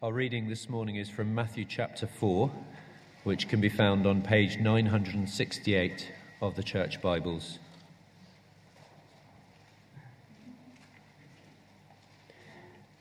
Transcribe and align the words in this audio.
Our 0.00 0.12
reading 0.12 0.48
this 0.48 0.68
morning 0.68 0.94
is 0.94 1.08
from 1.10 1.34
Matthew 1.34 1.64
chapter 1.64 2.06
4, 2.06 2.52
which 3.24 3.48
can 3.48 3.60
be 3.60 3.68
found 3.68 4.06
on 4.06 4.22
page 4.22 4.56
968 4.56 6.12
of 6.40 6.54
the 6.54 6.62
Church 6.62 7.02
Bibles. 7.02 7.58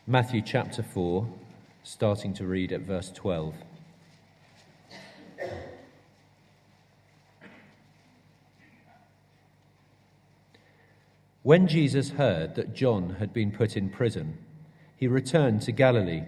Matthew 0.08 0.42
chapter 0.42 0.82
4, 0.82 1.28
starting 1.84 2.34
to 2.34 2.48
read 2.48 2.72
at 2.72 2.82
verse 2.82 3.12
12. 3.12 3.54
When 11.44 11.68
Jesus 11.68 12.10
heard 12.10 12.56
that 12.56 12.74
John 12.74 13.18
had 13.20 13.34
been 13.34 13.52
put 13.52 13.78
in 13.78 13.92
prison, 13.92 14.40
he 14.96 15.08
returned 15.08 15.62
to 15.62 15.72
Galilee. 15.72 16.24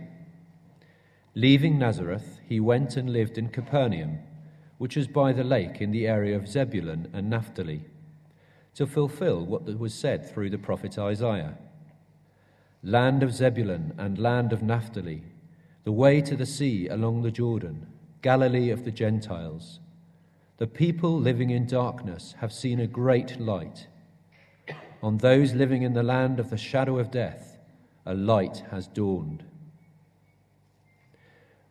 Leaving 1.35 1.77
Nazareth, 1.77 2.39
he 2.47 2.59
went 2.59 2.97
and 2.97 3.11
lived 3.11 3.37
in 3.37 3.49
Capernaum, 3.49 4.19
which 4.77 4.95
was 4.95 5.07
by 5.07 5.31
the 5.31 5.43
lake 5.43 5.81
in 5.81 5.91
the 5.91 6.07
area 6.07 6.35
of 6.35 6.47
Zebulun 6.47 7.09
and 7.13 7.29
Naphtali, 7.29 7.85
to 8.73 8.87
fulfill 8.87 9.45
what 9.45 9.65
was 9.77 9.93
said 9.93 10.29
through 10.29 10.49
the 10.49 10.57
prophet 10.57 10.97
Isaiah 10.97 11.57
Land 12.81 13.23
of 13.23 13.33
Zebulun 13.33 13.93
and 13.97 14.17
land 14.17 14.53
of 14.53 14.63
Naphtali, 14.63 15.21
the 15.83 15.91
way 15.91 16.21
to 16.21 16.37
the 16.37 16.45
sea 16.45 16.87
along 16.87 17.21
the 17.21 17.31
Jordan, 17.31 17.87
Galilee 18.21 18.69
of 18.69 18.85
the 18.85 18.91
Gentiles. 18.91 19.81
The 20.57 20.67
people 20.67 21.19
living 21.19 21.49
in 21.49 21.67
darkness 21.67 22.35
have 22.39 22.53
seen 22.53 22.79
a 22.79 22.87
great 22.87 23.39
light. 23.39 23.87
On 25.03 25.17
those 25.17 25.53
living 25.53 25.81
in 25.81 25.93
the 25.93 26.03
land 26.03 26.39
of 26.39 26.49
the 26.49 26.57
shadow 26.57 26.99
of 26.99 27.11
death, 27.11 27.57
a 28.05 28.13
light 28.13 28.63
has 28.71 28.87
dawned. 28.87 29.43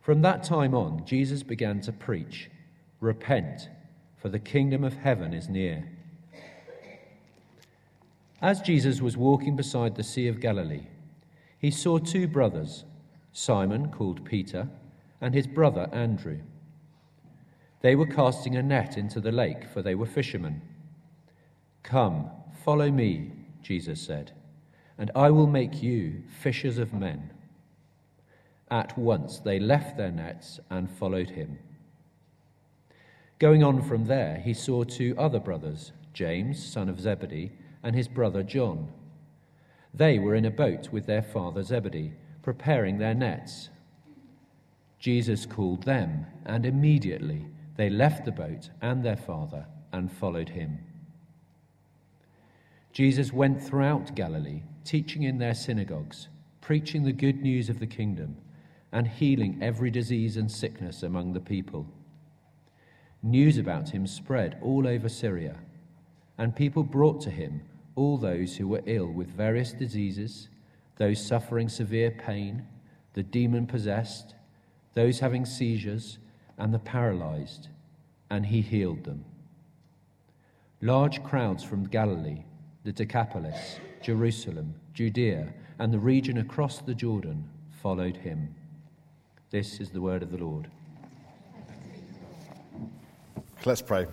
From 0.08 0.22
that 0.22 0.42
time 0.42 0.74
on, 0.74 1.04
Jesus 1.04 1.42
began 1.42 1.82
to 1.82 1.92
preach 1.92 2.48
Repent, 2.98 3.68
for 4.16 4.30
the 4.30 4.38
kingdom 4.38 4.82
of 4.82 4.94
heaven 4.94 5.34
is 5.34 5.50
near. 5.50 5.86
As 8.40 8.62
Jesus 8.62 9.02
was 9.02 9.18
walking 9.18 9.54
beside 9.54 9.96
the 9.96 10.02
Sea 10.02 10.26
of 10.28 10.40
Galilee, 10.40 10.86
he 11.58 11.70
saw 11.70 11.98
two 11.98 12.26
brothers, 12.26 12.84
Simon, 13.34 13.90
called 13.90 14.24
Peter, 14.24 14.70
and 15.20 15.34
his 15.34 15.46
brother 15.46 15.90
Andrew. 15.92 16.38
They 17.82 17.94
were 17.94 18.06
casting 18.06 18.56
a 18.56 18.62
net 18.62 18.96
into 18.96 19.20
the 19.20 19.30
lake, 19.30 19.68
for 19.74 19.82
they 19.82 19.94
were 19.94 20.06
fishermen. 20.06 20.62
Come, 21.82 22.30
follow 22.64 22.90
me, 22.90 23.32
Jesus 23.60 24.00
said, 24.00 24.32
and 24.96 25.10
I 25.14 25.28
will 25.28 25.46
make 25.46 25.82
you 25.82 26.22
fishers 26.40 26.78
of 26.78 26.94
men. 26.94 27.30
At 28.70 28.98
once 28.98 29.38
they 29.38 29.58
left 29.58 29.96
their 29.96 30.10
nets 30.10 30.60
and 30.70 30.90
followed 30.90 31.30
him. 31.30 31.58
Going 33.38 33.62
on 33.62 33.82
from 33.82 34.06
there, 34.06 34.42
he 34.44 34.52
saw 34.52 34.84
two 34.84 35.14
other 35.16 35.40
brothers, 35.40 35.92
James, 36.12 36.62
son 36.62 36.88
of 36.88 37.00
Zebedee, 37.00 37.52
and 37.82 37.94
his 37.94 38.08
brother 38.08 38.42
John. 38.42 38.92
They 39.94 40.18
were 40.18 40.34
in 40.34 40.44
a 40.44 40.50
boat 40.50 40.88
with 40.92 41.06
their 41.06 41.22
father 41.22 41.62
Zebedee, 41.62 42.12
preparing 42.42 42.98
their 42.98 43.14
nets. 43.14 43.70
Jesus 44.98 45.46
called 45.46 45.84
them, 45.84 46.26
and 46.44 46.66
immediately 46.66 47.46
they 47.76 47.88
left 47.88 48.24
the 48.24 48.32
boat 48.32 48.70
and 48.82 49.04
their 49.04 49.16
father 49.16 49.66
and 49.92 50.10
followed 50.10 50.50
him. 50.50 50.78
Jesus 52.92 53.32
went 53.32 53.62
throughout 53.62 54.16
Galilee, 54.16 54.62
teaching 54.84 55.22
in 55.22 55.38
their 55.38 55.54
synagogues, 55.54 56.28
preaching 56.60 57.04
the 57.04 57.12
good 57.12 57.40
news 57.40 57.70
of 57.70 57.78
the 57.78 57.86
kingdom 57.86 58.36
and 58.92 59.06
healing 59.06 59.58
every 59.60 59.90
disease 59.90 60.36
and 60.36 60.50
sickness 60.50 61.02
among 61.02 61.32
the 61.32 61.40
people. 61.40 61.86
News 63.22 63.58
about 63.58 63.90
him 63.90 64.06
spread 64.06 64.58
all 64.62 64.86
over 64.86 65.08
Syria, 65.08 65.56
and 66.38 66.54
people 66.54 66.82
brought 66.82 67.20
to 67.22 67.30
him 67.30 67.62
all 67.96 68.16
those 68.16 68.56
who 68.56 68.68
were 68.68 68.82
ill 68.86 69.08
with 69.08 69.28
various 69.28 69.72
diseases, 69.72 70.48
those 70.96 71.24
suffering 71.24 71.68
severe 71.68 72.12
pain, 72.12 72.64
the 73.14 73.22
demon 73.22 73.66
possessed, 73.66 74.34
those 74.94 75.18
having 75.18 75.44
seizures, 75.44 76.18
and 76.58 76.72
the 76.72 76.78
paralyzed, 76.78 77.68
and 78.30 78.46
he 78.46 78.60
healed 78.60 79.04
them. 79.04 79.24
Large 80.80 81.24
crowds 81.24 81.64
from 81.64 81.88
Galilee, 81.88 82.44
the 82.84 82.92
Decapolis, 82.92 83.80
Jerusalem, 84.00 84.74
Judea, 84.94 85.52
and 85.80 85.92
the 85.92 85.98
region 85.98 86.38
across 86.38 86.80
the 86.80 86.94
Jordan 86.94 87.48
followed 87.82 88.16
him. 88.16 88.54
This 89.50 89.80
is 89.80 89.88
the 89.88 90.00
word 90.02 90.22
of 90.22 90.30
the 90.30 90.36
Lord. 90.36 90.70
Let's 93.64 93.80
pray. 93.80 94.06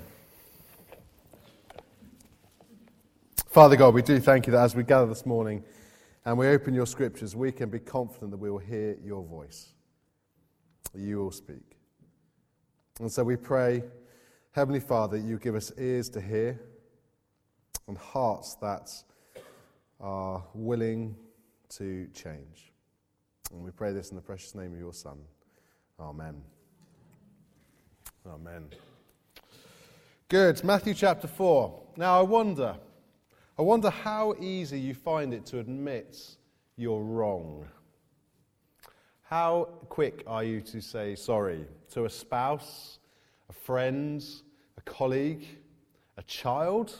Father 3.47 3.75
God, 3.75 3.93
we 3.93 4.01
do 4.01 4.17
thank 4.21 4.47
you 4.47 4.51
that 4.51 4.63
as 4.63 4.75
we 4.75 4.83
gather 4.83 5.07
this 5.07 5.25
morning 5.25 5.61
and 6.23 6.37
we 6.37 6.47
open 6.47 6.73
your 6.73 6.85
scriptures, 6.85 7.35
we 7.35 7.51
can 7.51 7.69
be 7.69 7.79
confident 7.79 8.31
that 8.31 8.37
we 8.37 8.49
will 8.49 8.59
hear 8.59 8.95
your 9.03 9.25
voice, 9.25 9.73
you 10.93 11.17
will 11.17 11.31
speak. 11.31 11.75
And 13.01 13.11
so 13.11 13.21
we 13.21 13.35
pray, 13.35 13.83
Heavenly 14.51 14.79
Father, 14.79 15.17
you 15.17 15.37
give 15.37 15.55
us 15.55 15.69
ears 15.77 16.07
to 16.11 16.21
hear 16.21 16.61
and 17.89 17.97
hearts 17.97 18.55
that 18.61 18.89
are 19.99 20.45
willing 20.53 21.17
to 21.71 22.07
change. 22.13 22.71
And 23.51 23.63
we 23.63 23.71
pray 23.71 23.93
this 23.93 24.09
in 24.09 24.15
the 24.15 24.21
precious 24.21 24.55
name 24.55 24.73
of 24.73 24.79
your 24.79 24.93
Son. 24.93 25.17
Amen. 25.99 26.41
Amen. 28.27 28.67
Good. 30.27 30.63
Matthew 30.63 30.93
chapter 30.93 31.27
4. 31.27 31.81
Now 31.97 32.19
I 32.19 32.23
wonder, 32.23 32.75
I 33.57 33.61
wonder 33.61 33.89
how 33.89 34.35
easy 34.39 34.79
you 34.79 34.93
find 34.93 35.33
it 35.33 35.45
to 35.47 35.59
admit 35.59 36.17
you're 36.75 37.03
wrong. 37.03 37.65
How 39.21 39.69
quick 39.89 40.23
are 40.27 40.43
you 40.43 40.61
to 40.61 40.81
say 40.81 41.15
sorry 41.15 41.65
to 41.91 42.05
a 42.05 42.09
spouse, 42.09 42.99
a 43.49 43.53
friend, 43.53 44.25
a 44.77 44.81
colleague, 44.81 45.45
a 46.17 46.23
child? 46.23 46.95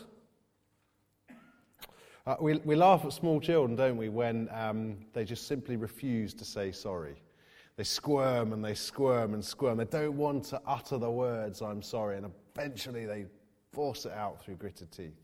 Uh, 2.28 2.36
we, 2.40 2.56
we 2.66 2.75
laugh 2.75 3.06
at 3.06 3.13
small 3.13 3.40
children, 3.40 3.75
don't 3.75 3.97
we, 3.97 4.09
when 4.09 4.50
um, 4.52 4.97
they 5.13 5.24
just 5.24 5.47
simply 5.47 5.75
refuse 5.75 6.34
to 6.34 6.44
say 6.44 6.72
sorry. 6.72 7.16
They 7.78 7.84
squirm 7.84 8.53
and 8.53 8.66
they 8.66 8.74
squirm 8.74 9.36
and 9.36 9.44
squirm. 9.44 9.78
They 9.78 9.86
don't 9.86 10.18
want 10.18 10.46
to 10.46 10.62
utter 10.66 10.97
the 10.97 11.12
words, 11.12 11.62
I'm 11.62 11.84
sorry, 11.84 12.18
and 12.18 12.31
eventually 12.56 13.06
they 13.06 13.25
force 13.72 14.06
it 14.06 14.13
out 14.13 14.41
through 14.41 14.56
gritted 14.56 14.91
teeth. 14.91 15.19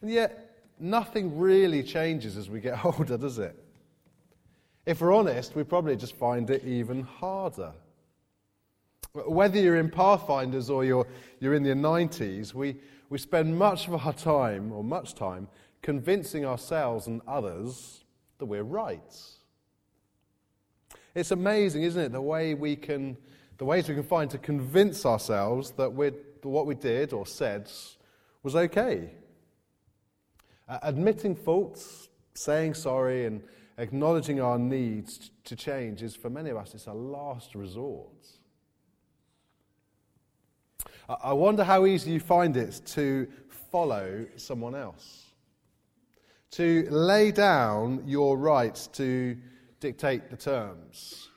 And 0.00 0.10
yet, 0.10 0.62
nothing 0.78 1.38
really 1.38 1.82
changes 1.82 2.38
as 2.38 2.48
we 2.48 2.60
get 2.60 2.82
older, 2.84 3.18
does 3.18 3.38
it? 3.38 3.54
If 4.86 5.02
we're 5.02 5.14
honest, 5.14 5.54
we 5.56 5.62
probably 5.62 5.94
just 5.94 6.16
find 6.16 6.48
it 6.48 6.64
even 6.64 7.02
harder. 7.02 7.72
Whether 9.12 9.58
you're 9.60 9.76
in 9.76 9.90
Pathfinders 9.90 10.70
or 10.70 10.84
you're, 10.84 11.06
you're 11.40 11.54
in 11.54 11.64
your 11.64 11.76
90s, 11.76 12.54
we, 12.54 12.76
we 13.10 13.18
spend 13.18 13.58
much 13.58 13.88
of 13.88 14.06
our 14.06 14.12
time, 14.14 14.72
or 14.72 14.82
much 14.82 15.14
time, 15.14 15.48
convincing 15.82 16.46
ourselves 16.46 17.06
and 17.06 17.20
others 17.26 18.04
that 18.38 18.46
we're 18.46 18.62
right. 18.62 19.14
It's 21.14 21.32
amazing, 21.32 21.82
isn't 21.82 22.00
it, 22.00 22.12
the 22.12 22.22
way 22.22 22.54
we 22.54 22.76
can, 22.76 23.16
the 23.58 23.64
ways 23.64 23.88
we 23.88 23.94
can 23.94 24.04
find 24.04 24.30
to 24.30 24.38
convince 24.38 25.04
ourselves 25.04 25.72
that 25.72 25.92
what 25.92 26.66
we 26.66 26.74
did 26.76 27.12
or 27.12 27.26
said 27.26 27.70
was 28.44 28.54
okay. 28.54 29.10
Uh, 30.68 30.78
admitting 30.82 31.34
faults, 31.34 32.08
saying 32.34 32.74
sorry, 32.74 33.26
and 33.26 33.42
acknowledging 33.76 34.40
our 34.40 34.58
needs 34.58 35.32
to 35.44 35.56
change 35.56 36.00
is, 36.00 36.14
for 36.14 36.30
many 36.30 36.50
of 36.50 36.56
us, 36.56 36.74
it's 36.74 36.86
a 36.86 36.92
last 36.92 37.56
resort. 37.56 38.14
I 41.22 41.32
wonder 41.32 41.64
how 41.64 41.86
easy 41.86 42.12
you 42.12 42.20
find 42.20 42.56
it 42.56 42.82
to 42.86 43.26
follow 43.72 44.26
someone 44.36 44.76
else, 44.76 45.24
to 46.52 46.86
lay 46.88 47.32
down 47.32 48.04
your 48.06 48.38
rights 48.38 48.86
to 48.88 49.36
dictate 49.80 50.30
the 50.30 50.36
terms, 50.36 51.28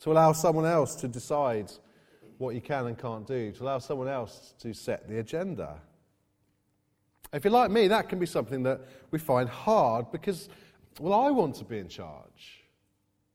to 0.00 0.12
allow 0.12 0.30
someone 0.32 0.64
else 0.64 0.94
to 0.96 1.08
decide 1.08 1.72
what 2.36 2.54
you 2.54 2.60
can 2.60 2.86
and 2.86 2.96
can't 2.96 3.26
do, 3.26 3.50
to 3.50 3.64
allow 3.64 3.80
someone 3.80 4.06
else 4.06 4.54
to 4.60 4.72
set 4.72 5.08
the 5.08 5.18
agenda. 5.18 5.80
If 7.32 7.42
you're 7.42 7.52
like 7.52 7.72
me, 7.72 7.88
that 7.88 8.08
can 8.08 8.20
be 8.20 8.26
something 8.26 8.62
that 8.62 8.82
we 9.10 9.18
find 9.18 9.48
hard 9.48 10.12
because, 10.12 10.48
well, 11.00 11.14
I 11.14 11.32
want 11.32 11.56
to 11.56 11.64
be 11.64 11.78
in 11.78 11.88
charge. 11.88 12.64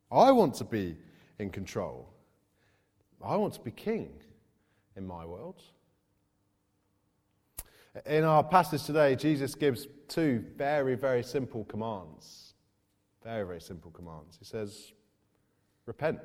I 0.10 0.32
want 0.32 0.54
to 0.56 0.64
be 0.64 0.96
in 1.38 1.50
control. 1.50 2.08
I 3.22 3.36
want 3.36 3.56
to 3.56 3.60
be 3.60 3.72
king 3.72 4.10
in 4.96 5.06
my 5.06 5.26
world. 5.26 5.62
In 8.06 8.24
our 8.24 8.44
passage 8.44 8.84
today, 8.86 9.16
Jesus 9.16 9.54
gives 9.54 9.88
two 10.08 10.44
very, 10.56 10.96
very 10.96 11.24
simple 11.24 11.64
commands. 11.66 12.56
Very, 13.24 13.46
very 13.46 13.62
simple 13.62 13.92
commands. 13.92 14.36
He 14.38 14.46
says, 14.46 14.94
repent. 15.86 16.20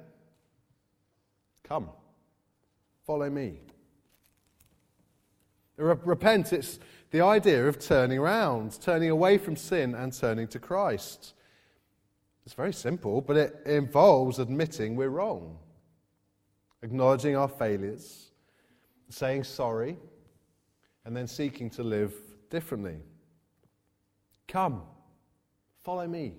Come, 1.62 1.90
follow 3.06 3.28
me. 3.28 3.60
Repent, 5.76 6.52
it's 6.52 6.80
the 7.10 7.20
idea 7.20 7.68
of 7.68 7.78
turning 7.78 8.18
around, 8.18 8.80
turning 8.80 9.10
away 9.10 9.38
from 9.38 9.54
sin 9.54 9.94
and 9.94 10.12
turning 10.12 10.48
to 10.48 10.58
Christ. 10.58 11.34
It's 12.44 12.54
very 12.54 12.72
simple, 12.72 13.20
but 13.20 13.36
it 13.36 13.56
involves 13.66 14.38
admitting 14.38 14.96
we're 14.96 15.10
wrong, 15.10 15.58
acknowledging 16.82 17.36
our 17.36 17.46
failures, 17.46 18.27
saying 19.08 19.44
sorry, 19.44 19.96
and 21.04 21.16
then 21.16 21.26
seeking 21.26 21.70
to 21.70 21.82
live 21.82 22.14
differently. 22.50 22.96
Come, 24.46 24.82
follow 25.82 26.06
me. 26.06 26.34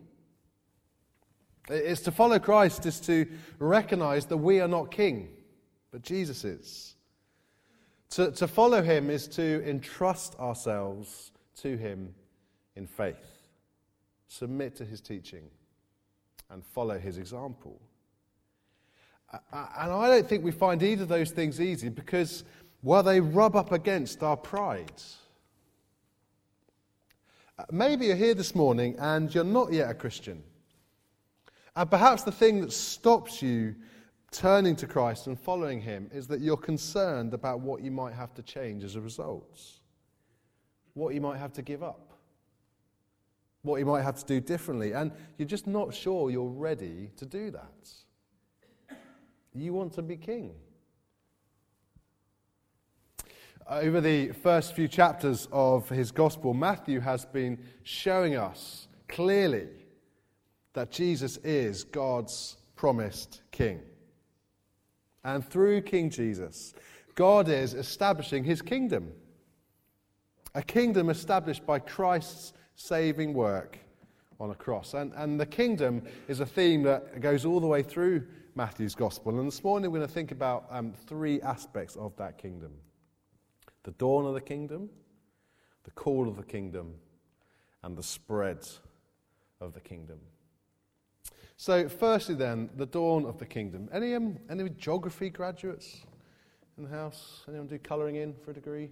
It's 1.69 2.01
to 2.01 2.11
follow 2.11 2.39
Christ 2.39 2.85
is 2.85 2.99
to 3.01 3.27
recognize 3.59 4.25
that 4.27 4.37
we 4.37 4.59
are 4.59 4.67
not 4.67 4.91
king, 4.91 5.29
but 5.91 6.01
Jesus 6.01 6.43
is. 6.43 6.95
To, 8.11 8.31
to 8.31 8.47
follow 8.47 8.81
him 8.81 9.11
is 9.11 9.27
to 9.29 9.67
entrust 9.69 10.35
ourselves 10.39 11.31
to 11.57 11.77
him 11.77 12.15
in 12.75 12.87
faith, 12.87 13.49
submit 14.27 14.75
to 14.77 14.85
his 14.85 14.99
teaching, 14.99 15.43
and 16.49 16.65
follow 16.65 16.97
his 16.97 17.19
example. 17.19 17.79
And 19.31 19.91
I 19.91 20.07
don't 20.07 20.27
think 20.27 20.43
we 20.43 20.51
find 20.51 20.81
either 20.81 21.03
of 21.03 21.09
those 21.09 21.31
things 21.31 21.61
easy 21.61 21.89
because, 21.89 22.43
well, 22.81 23.03
they 23.03 23.19
rub 23.19 23.55
up 23.55 23.71
against 23.71 24.23
our 24.23 24.37
pride. 24.37 25.01
Uh, 27.57 27.65
maybe 27.71 28.07
you're 28.07 28.15
here 28.15 28.33
this 28.33 28.55
morning 28.55 28.95
and 28.97 29.33
you're 29.33 29.43
not 29.43 29.71
yet 29.71 29.89
a 29.89 29.93
Christian. 29.93 30.43
And 31.75 31.89
perhaps 31.89 32.23
the 32.23 32.31
thing 32.31 32.61
that 32.61 32.73
stops 32.73 33.41
you 33.41 33.75
turning 34.31 34.75
to 34.77 34.87
Christ 34.87 35.27
and 35.27 35.39
following 35.39 35.79
Him 35.79 36.09
is 36.13 36.27
that 36.27 36.41
you're 36.41 36.57
concerned 36.57 37.33
about 37.33 37.59
what 37.59 37.81
you 37.81 37.91
might 37.91 38.13
have 38.13 38.33
to 38.35 38.41
change 38.41 38.83
as 38.83 38.95
a 38.95 39.01
result, 39.01 39.61
what 40.93 41.13
you 41.13 41.21
might 41.21 41.37
have 41.37 41.53
to 41.53 41.61
give 41.61 41.83
up, 41.83 42.13
what 43.61 43.77
you 43.77 43.85
might 43.85 44.01
have 44.01 44.17
to 44.17 44.25
do 44.25 44.39
differently, 44.39 44.93
and 44.93 45.11
you're 45.37 45.47
just 45.47 45.67
not 45.67 45.93
sure 45.93 46.31
you're 46.31 46.49
ready 46.49 47.11
to 47.17 47.25
do 47.25 47.51
that. 47.51 47.89
You 49.59 49.73
want 49.73 49.91
to 49.93 50.01
be 50.01 50.15
king. 50.15 50.51
Over 53.67 53.99
the 53.99 54.29
first 54.29 54.73
few 54.73 54.87
chapters 54.87 55.49
of 55.51 55.89
his 55.89 56.11
gospel, 56.11 56.53
Matthew 56.53 57.01
has 57.01 57.25
been 57.25 57.59
showing 57.83 58.37
us 58.37 58.87
clearly 59.09 59.67
that 60.73 60.91
Jesus 60.91 61.37
is 61.43 61.83
God's 61.83 62.55
promised 62.77 63.41
king. 63.51 63.81
And 65.25 65.45
through 65.45 65.81
King 65.81 66.09
Jesus, 66.09 66.73
God 67.15 67.49
is 67.49 67.73
establishing 67.73 68.45
his 68.45 68.61
kingdom. 68.61 69.11
A 70.55 70.63
kingdom 70.63 71.09
established 71.09 71.65
by 71.65 71.79
Christ's 71.79 72.53
saving 72.75 73.33
work 73.33 73.77
on 74.39 74.51
a 74.51 74.55
cross. 74.55 74.93
And, 74.93 75.13
and 75.15 75.39
the 75.39 75.45
kingdom 75.45 76.03
is 76.27 76.39
a 76.39 76.45
theme 76.45 76.83
that 76.83 77.21
goes 77.21 77.45
all 77.45 77.59
the 77.59 77.67
way 77.67 77.83
through 77.83 78.25
Matthew's 78.55 78.95
gospel. 78.95 79.37
And 79.37 79.47
this 79.47 79.63
morning 79.63 79.91
we're 79.91 79.99
going 79.99 80.07
to 80.07 80.13
think 80.13 80.31
about 80.31 80.65
um, 80.69 80.93
three 81.07 81.41
aspects 81.41 81.95
of 81.95 82.15
that 82.17 82.37
kingdom 82.37 82.71
the 83.83 83.91
dawn 83.91 84.25
of 84.25 84.33
the 84.33 84.41
kingdom, 84.41 84.89
the 85.83 85.91
call 85.91 86.27
of 86.27 86.35
the 86.35 86.43
kingdom, 86.43 86.93
and 87.81 87.97
the 87.97 88.03
spread 88.03 88.67
of 89.61 89.73
the 89.73 89.79
kingdom. 89.79 90.19
So, 91.55 91.89
firstly, 91.89 92.35
then, 92.35 92.69
the 92.75 92.85
dawn 92.85 93.25
of 93.25 93.37
the 93.37 93.45
kingdom. 93.45 93.89
Any, 93.91 94.15
um, 94.15 94.37
any 94.49 94.69
geography 94.69 95.29
graduates 95.29 96.03
in 96.77 96.83
the 96.83 96.89
house? 96.89 97.43
Anyone 97.47 97.67
do 97.67 97.79
colouring 97.79 98.17
in 98.17 98.33
for 98.33 98.51
a 98.51 98.53
degree? 98.53 98.89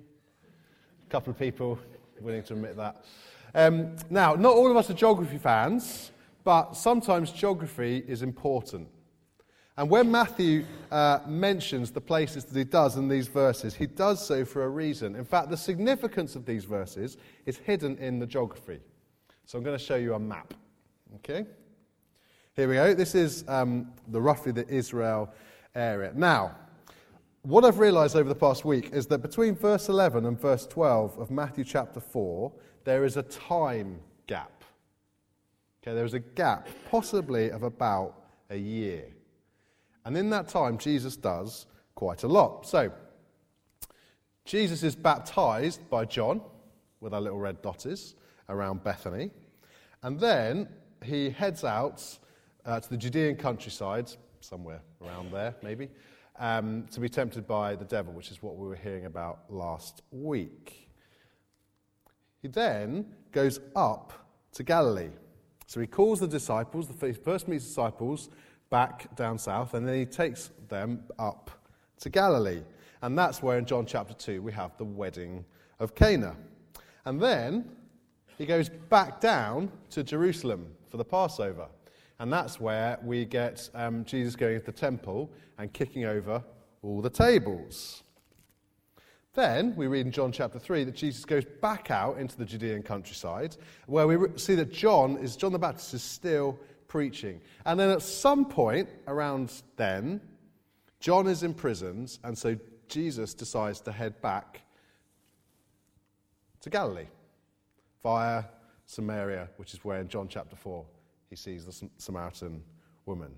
A 1.06 1.10
couple 1.10 1.32
of 1.32 1.38
people 1.38 1.80
willing 2.20 2.44
to 2.44 2.54
admit 2.54 2.76
that. 2.78 3.06
Um, 3.58 3.96
now, 4.12 4.36
not 4.36 4.54
all 4.54 4.70
of 4.70 4.78
us 4.78 4.92
are 4.92 4.94
geography 4.94 5.40
fans, 5.40 6.12
but 6.44 6.74
sometimes 6.74 7.32
geography 7.32 8.04
is 8.08 8.22
important. 8.22 8.88
And 9.78 9.90
when 9.90 10.12
Matthew 10.12 10.64
uh, 10.92 11.22
mentions 11.28 11.90
the 11.90 12.00
places 12.00 12.46
that 12.46 12.56
he 12.56 12.64
does 12.64 12.98
in 12.98 13.08
these 13.08 13.28
verses, 13.28 13.74
he 13.74 13.88
does 13.88 14.24
so 14.24 14.46
for 14.46 14.64
a 14.64 14.70
reason. 14.70 15.16
In 15.16 15.26
fact, 15.26 15.50
the 15.50 15.58
significance 15.58 16.36
of 16.36 16.46
these 16.46 16.66
verses 16.66 17.18
is 17.48 17.58
hidden 17.58 17.98
in 17.98 18.20
the 18.20 18.28
geography. 18.28 18.80
So 19.46 19.58
I'm 19.58 19.64
going 19.64 19.78
to 19.78 19.84
show 19.84 19.96
you 19.96 20.14
a 20.14 20.20
map. 20.20 20.54
Okay? 21.16 21.48
Here 22.56 22.70
we 22.70 22.76
go. 22.76 22.94
This 22.94 23.16
is 23.16 23.44
um, 23.48 23.92
the 24.10 24.22
roughly 24.22 24.52
the 24.52 24.68
Israel 24.70 25.34
area. 25.74 26.12
Now, 26.14 26.56
what 27.48 27.64
I've 27.64 27.80
realized 27.80 28.18
over 28.18 28.28
the 28.28 28.36
past 28.36 28.66
week 28.66 28.90
is 28.92 29.08
that 29.08 29.20
between 29.20 29.56
verse 29.56 29.88
11 29.88 30.26
and 30.26 30.38
verse 30.38 30.68
12 30.68 31.18
of 31.18 31.32
Matthew 31.32 31.64
chapter 31.64 32.02
4, 32.02 32.52
there 32.84 33.06
is 33.06 33.16
a 33.16 33.24
time 33.24 34.02
gap. 34.28 34.66
Okay, 35.82 35.96
there 35.96 36.04
is 36.04 36.14
a 36.14 36.20
gap, 36.20 36.68
possibly 36.92 37.50
of 37.50 37.64
about 37.64 38.16
a 38.50 38.58
year. 38.58 39.06
And 40.04 40.18
in 40.18 40.30
that 40.32 40.50
time, 40.50 40.78
Jesus 40.78 41.16
does 41.16 41.68
quite 41.96 42.24
a 42.24 42.28
lot. 42.28 42.68
So, 42.68 42.92
Jesus 44.44 44.84
is 44.84 44.98
baptized 44.98 45.90
by 45.90 46.04
John, 46.04 46.42
with 47.00 47.14
our 47.14 47.22
little 47.22 47.40
red 47.40 47.62
dots 47.62 48.16
around 48.50 48.84
Bethany. 48.84 49.32
And 50.04 50.20
then 50.20 50.68
he 51.02 51.30
heads 51.30 51.64
out 51.64 52.04
uh, 52.66 52.82
to 52.82 52.90
the 52.90 52.98
Judean 52.98 53.38
countryside, 53.38 54.12
somewhere 54.42 54.82
around 55.02 55.32
there 55.32 55.56
maybe, 55.64 55.88
um, 56.40 56.86
to 56.92 57.00
be 57.00 57.10
tempted 57.10 57.48
by 57.48 57.76
the 57.76 57.86
devil, 57.86 58.14
which 58.14 58.32
is 58.32 58.42
what 58.42 58.58
we 58.58 58.68
were 58.68 58.76
hearing 58.76 59.06
about 59.06 59.40
last 59.50 60.02
week. 60.12 60.90
He 62.42 62.48
then 62.48 63.06
goes 63.32 63.60
up 63.76 64.14
to 64.54 64.64
Galilee. 64.64 65.10
So 65.66 65.80
he 65.80 65.88
calls 65.88 66.20
the 66.20 66.28
disciples, 66.28 66.88
the 66.88 67.14
first 67.14 67.48
meets 67.48 67.66
disciples 67.66 68.30
back 68.70 69.16
down 69.16 69.38
south, 69.38 69.74
and 69.74 69.88
then 69.88 69.98
he 69.98 70.06
takes 70.06 70.52
them 70.70 71.04
up 71.20 71.52
to 72.00 72.10
Galilee. 72.10 72.62
And 73.02 73.18
that's 73.18 73.42
where 73.42 73.58
in 73.58 73.66
John 73.66 73.86
chapter 73.86 74.14
2 74.14 74.42
we 74.42 74.52
have 74.54 74.78
the 74.78 74.86
wedding 74.86 75.46
of 75.80 75.94
Cana. 75.94 76.36
And 77.06 77.22
then 77.22 77.70
he 78.38 78.46
goes 78.46 78.70
back 78.70 79.20
down 79.20 79.72
to 79.92 80.04
Jerusalem 80.04 80.68
for 80.90 80.98
the 80.98 81.06
Passover. 81.06 81.68
And 82.20 82.34
that's 82.34 82.60
where 82.60 82.98
we 83.04 83.26
get 83.26 83.70
um, 83.76 84.04
Jesus 84.04 84.36
going 84.36 84.60
to 84.60 84.66
the 84.66 84.72
temple 84.72 85.32
and 85.58 85.72
kicking 85.72 86.06
over 86.06 86.44
all 86.82 87.02
the 87.02 87.10
tables. 87.10 88.04
Then 89.34 89.76
we 89.76 89.86
read 89.86 90.08
in 90.08 90.12
John 90.12 90.32
chapter 90.32 90.58
3 90.58 90.86
that 90.86 90.96
Jesus 90.96 91.24
goes 91.24 91.46
back 91.62 91.92
out 91.92 92.18
into 92.18 92.36
the 92.38 92.46
Judean 92.46 92.82
countryside, 92.82 93.56
where 93.86 94.08
we 94.08 94.18
see 94.36 94.56
that 94.56 94.74
John 94.74 95.18
is 95.18 95.36
John 95.36 95.52
the 95.52 95.60
Baptist 95.60 95.94
is 95.94 96.02
still 96.02 96.58
preaching. 96.88 97.40
And 97.66 97.80
then 97.80 97.92
at 97.92 98.02
some 98.02 98.46
point 98.46 98.90
around 99.08 99.62
then, 99.76 100.22
John 101.00 101.28
is 101.28 101.44
imprisoned, 101.44 102.18
and 102.24 102.36
so 102.36 102.58
Jesus 102.88 103.36
decides 103.36 103.80
to 103.82 103.92
head 103.92 104.20
back 104.22 104.62
to 106.62 106.72
Galilee 106.72 107.08
via 108.02 108.46
Samaria, 108.88 109.50
which 109.58 109.76
is 109.76 109.86
where 109.86 110.00
in 110.00 110.08
John 110.08 110.28
chapter 110.28 110.56
4 110.56 110.84
he 111.30 111.36
sees 111.36 111.66
the 111.66 111.90
Samaritan 111.98 112.64
woman. 113.06 113.32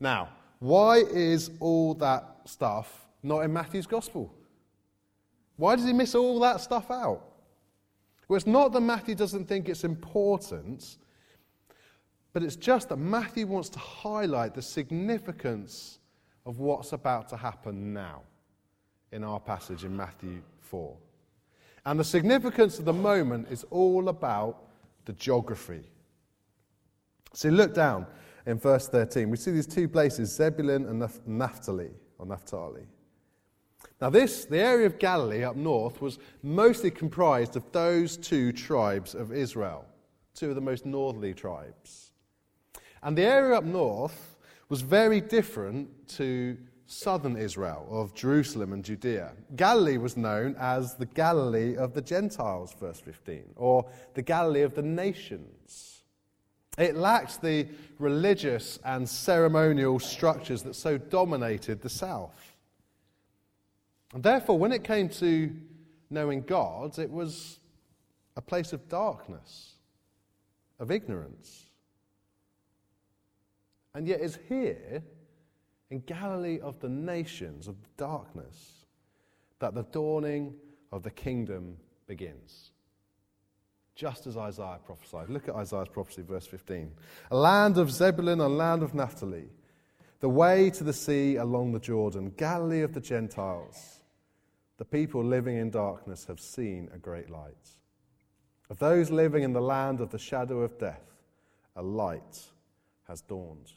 Now, 0.00 0.28
why 0.58 0.98
is 0.98 1.50
all 1.60 1.94
that 1.94 2.40
stuff 2.44 3.06
not 3.22 3.40
in 3.40 3.52
Matthew's 3.52 3.86
gospel? 3.86 4.32
Why 5.56 5.76
does 5.76 5.84
he 5.84 5.92
miss 5.92 6.14
all 6.14 6.38
that 6.40 6.60
stuff 6.60 6.90
out? 6.90 7.22
Well, 8.28 8.36
it's 8.36 8.46
not 8.46 8.72
that 8.72 8.80
Matthew 8.80 9.14
doesn't 9.14 9.46
think 9.46 9.68
it's 9.68 9.84
important, 9.84 10.96
but 12.32 12.42
it's 12.42 12.56
just 12.56 12.88
that 12.88 12.96
Matthew 12.96 13.46
wants 13.46 13.68
to 13.70 13.78
highlight 13.78 14.54
the 14.54 14.62
significance 14.62 15.98
of 16.44 16.58
what's 16.58 16.92
about 16.92 17.28
to 17.30 17.36
happen 17.36 17.92
now 17.92 18.22
in 19.12 19.24
our 19.24 19.40
passage 19.40 19.84
in 19.84 19.96
Matthew 19.96 20.42
4. 20.60 20.96
And 21.86 22.00
the 22.00 22.04
significance 22.04 22.78
of 22.78 22.84
the 22.84 22.92
moment 22.92 23.48
is 23.50 23.64
all 23.70 24.08
about 24.08 24.64
the 25.04 25.12
geography. 25.12 25.84
So 27.36 27.50
look 27.50 27.74
down 27.74 28.06
in 28.46 28.58
verse 28.58 28.88
13. 28.88 29.28
We 29.28 29.36
see 29.36 29.50
these 29.50 29.66
two 29.66 29.88
places, 29.88 30.34
Zebulun 30.34 30.86
and 30.86 31.06
Naphtali, 31.26 31.90
or 32.18 32.24
Naphtali. 32.24 32.86
Now, 34.00 34.08
this, 34.08 34.46
the 34.46 34.58
area 34.58 34.86
of 34.86 34.98
Galilee 34.98 35.44
up 35.44 35.54
north, 35.54 36.00
was 36.00 36.18
mostly 36.42 36.90
comprised 36.90 37.54
of 37.54 37.70
those 37.72 38.16
two 38.16 38.52
tribes 38.52 39.14
of 39.14 39.34
Israel, 39.34 39.84
two 40.34 40.48
of 40.48 40.54
the 40.54 40.62
most 40.62 40.86
northerly 40.86 41.34
tribes. 41.34 42.12
And 43.02 43.18
the 43.18 43.24
area 43.24 43.58
up 43.58 43.64
north 43.64 44.38
was 44.70 44.80
very 44.80 45.20
different 45.20 46.08
to 46.16 46.56
southern 46.86 47.36
Israel, 47.36 47.86
of 47.90 48.14
Jerusalem 48.14 48.72
and 48.72 48.82
Judea. 48.82 49.32
Galilee 49.56 49.98
was 49.98 50.16
known 50.16 50.56
as 50.58 50.94
the 50.94 51.04
Galilee 51.04 51.76
of 51.76 51.92
the 51.92 52.00
Gentiles, 52.00 52.74
verse 52.80 53.00
15, 53.00 53.44
or 53.56 53.84
the 54.14 54.22
Galilee 54.22 54.62
of 54.62 54.74
the 54.74 54.80
nations. 54.80 55.95
It 56.78 56.96
lacked 56.96 57.40
the 57.40 57.68
religious 57.98 58.78
and 58.84 59.08
ceremonial 59.08 59.98
structures 59.98 60.62
that 60.64 60.74
so 60.74 60.98
dominated 60.98 61.80
the 61.80 61.88
South. 61.88 62.56
And 64.12 64.22
therefore, 64.22 64.58
when 64.58 64.72
it 64.72 64.84
came 64.84 65.08
to 65.10 65.50
knowing 66.10 66.42
God, 66.42 66.98
it 66.98 67.10
was 67.10 67.58
a 68.36 68.42
place 68.42 68.72
of 68.72 68.88
darkness, 68.88 69.72
of 70.78 70.90
ignorance. 70.90 71.64
And 73.94 74.06
yet, 74.06 74.20
it's 74.20 74.38
here, 74.48 75.02
in 75.90 76.00
Galilee 76.00 76.60
of 76.60 76.78
the 76.80 76.88
nations, 76.88 77.68
of 77.68 77.76
darkness, 77.96 78.84
that 79.58 79.74
the 79.74 79.84
dawning 79.84 80.54
of 80.92 81.02
the 81.02 81.10
kingdom 81.10 81.78
begins. 82.06 82.72
Just 83.96 84.26
as 84.26 84.36
Isaiah 84.36 84.78
prophesied. 84.84 85.30
Look 85.30 85.48
at 85.48 85.54
Isaiah's 85.54 85.88
prophecy, 85.88 86.20
verse 86.20 86.46
15. 86.46 86.92
A 87.30 87.36
land 87.36 87.78
of 87.78 87.90
Zebulun, 87.90 88.40
a 88.40 88.48
land 88.48 88.82
of 88.82 88.94
Naphtali, 88.94 89.48
the 90.20 90.28
way 90.28 90.68
to 90.70 90.84
the 90.84 90.92
sea 90.92 91.36
along 91.36 91.72
the 91.72 91.80
Jordan, 91.80 92.34
Galilee 92.36 92.82
of 92.82 92.92
the 92.92 93.00
Gentiles. 93.00 94.00
The 94.76 94.84
people 94.84 95.24
living 95.24 95.56
in 95.56 95.70
darkness 95.70 96.26
have 96.26 96.40
seen 96.40 96.90
a 96.92 96.98
great 96.98 97.30
light. 97.30 97.70
Of 98.68 98.78
those 98.78 99.10
living 99.10 99.42
in 99.42 99.54
the 99.54 99.62
land 99.62 100.02
of 100.02 100.10
the 100.10 100.18
shadow 100.18 100.60
of 100.60 100.78
death, 100.78 101.14
a 101.74 101.82
light 101.82 102.42
has 103.08 103.22
dawned. 103.22 103.72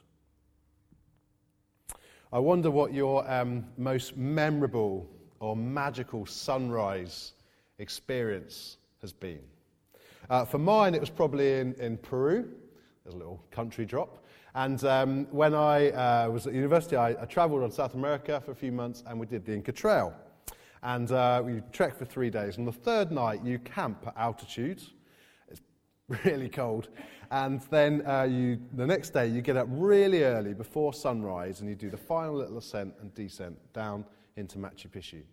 I 2.34 2.40
wonder 2.40 2.70
what 2.70 2.94
your 2.94 3.30
um, 3.32 3.66
most 3.78 4.18
memorable 4.18 5.10
or 5.40 5.56
magical 5.56 6.26
sunrise 6.26 7.34
experience 7.78 8.78
has 9.02 9.14
been. 9.14 9.40
Uh, 10.30 10.46
for 10.46 10.60
mine, 10.60 10.94
it 10.94 11.02
was 11.02 11.10
probably 11.10 11.60
in, 11.60 11.74
in 11.76 11.98
Peru. 11.98 12.48
There's 13.04 13.16
a 13.16 13.18
little 13.18 13.44
country 13.50 13.84
drop. 13.84 14.24
And 14.54 14.84
um, 14.84 15.26
when 15.32 15.56
I 15.56 15.90
uh, 15.90 16.30
was 16.30 16.46
at 16.46 16.54
university, 16.54 16.96
I, 16.96 17.10
I 17.10 17.26
traveled 17.26 17.64
on 17.64 17.72
South 17.72 17.96
America 17.96 18.40
for 18.46 18.52
a 18.52 18.56
few 18.56 18.72
months 18.72 19.04
and 19.08 19.20
we 19.20 19.26
did 19.26 19.44
the 19.44 19.54
Inca 19.54 19.72
Trail. 19.72 20.14
And 20.84 21.12
uh, 21.12 21.42
we 21.44 21.62
trekked 21.72 21.98
for 21.98 22.06
three 22.06 22.30
days. 22.30 22.58
And 22.58 22.68
the 22.68 22.72
third 22.72 23.12
night, 23.12 23.44
you 23.44 23.58
camp 23.60 24.04
at 24.06 24.14
altitude. 24.18 24.84
It's 25.48 25.62
really 26.26 26.50
cold. 26.50 26.90
And 27.32 27.62
then 27.72 28.06
uh, 28.06 28.24
you, 28.24 28.60
the 28.74 28.86
next 28.86 29.12
day, 29.12 29.28
you 29.28 29.42
get 29.42 29.58
up 29.58 29.68
really 29.70 30.24
early 30.24 30.54
before 30.54 30.94
sunrise 30.94 31.62
and 31.62 31.70
you 31.70 31.76
do 31.76 31.90
the 31.90 31.98
final 31.98 32.36
little 32.36 32.60
ascent 32.60 32.94
and 33.02 33.14
descent 33.16 33.58
down 33.74 34.06
into 34.36 34.60
Machu 34.60 34.90
Picchu. 34.90 35.24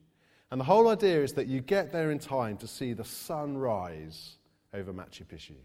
And 0.51 0.59
the 0.59 0.65
whole 0.65 0.89
idea 0.89 1.23
is 1.23 1.35
that 1.35 1.49
you 1.49 1.61
get 1.61 1.93
there 1.93 2.11
in 2.13 2.19
time 2.19 2.57
to 2.59 2.67
see 2.67 2.95
the 2.95 3.05
sun 3.05 3.59
rise 3.59 4.37
over 4.77 4.93
Machu 4.93 5.25
Picchu. 5.25 5.57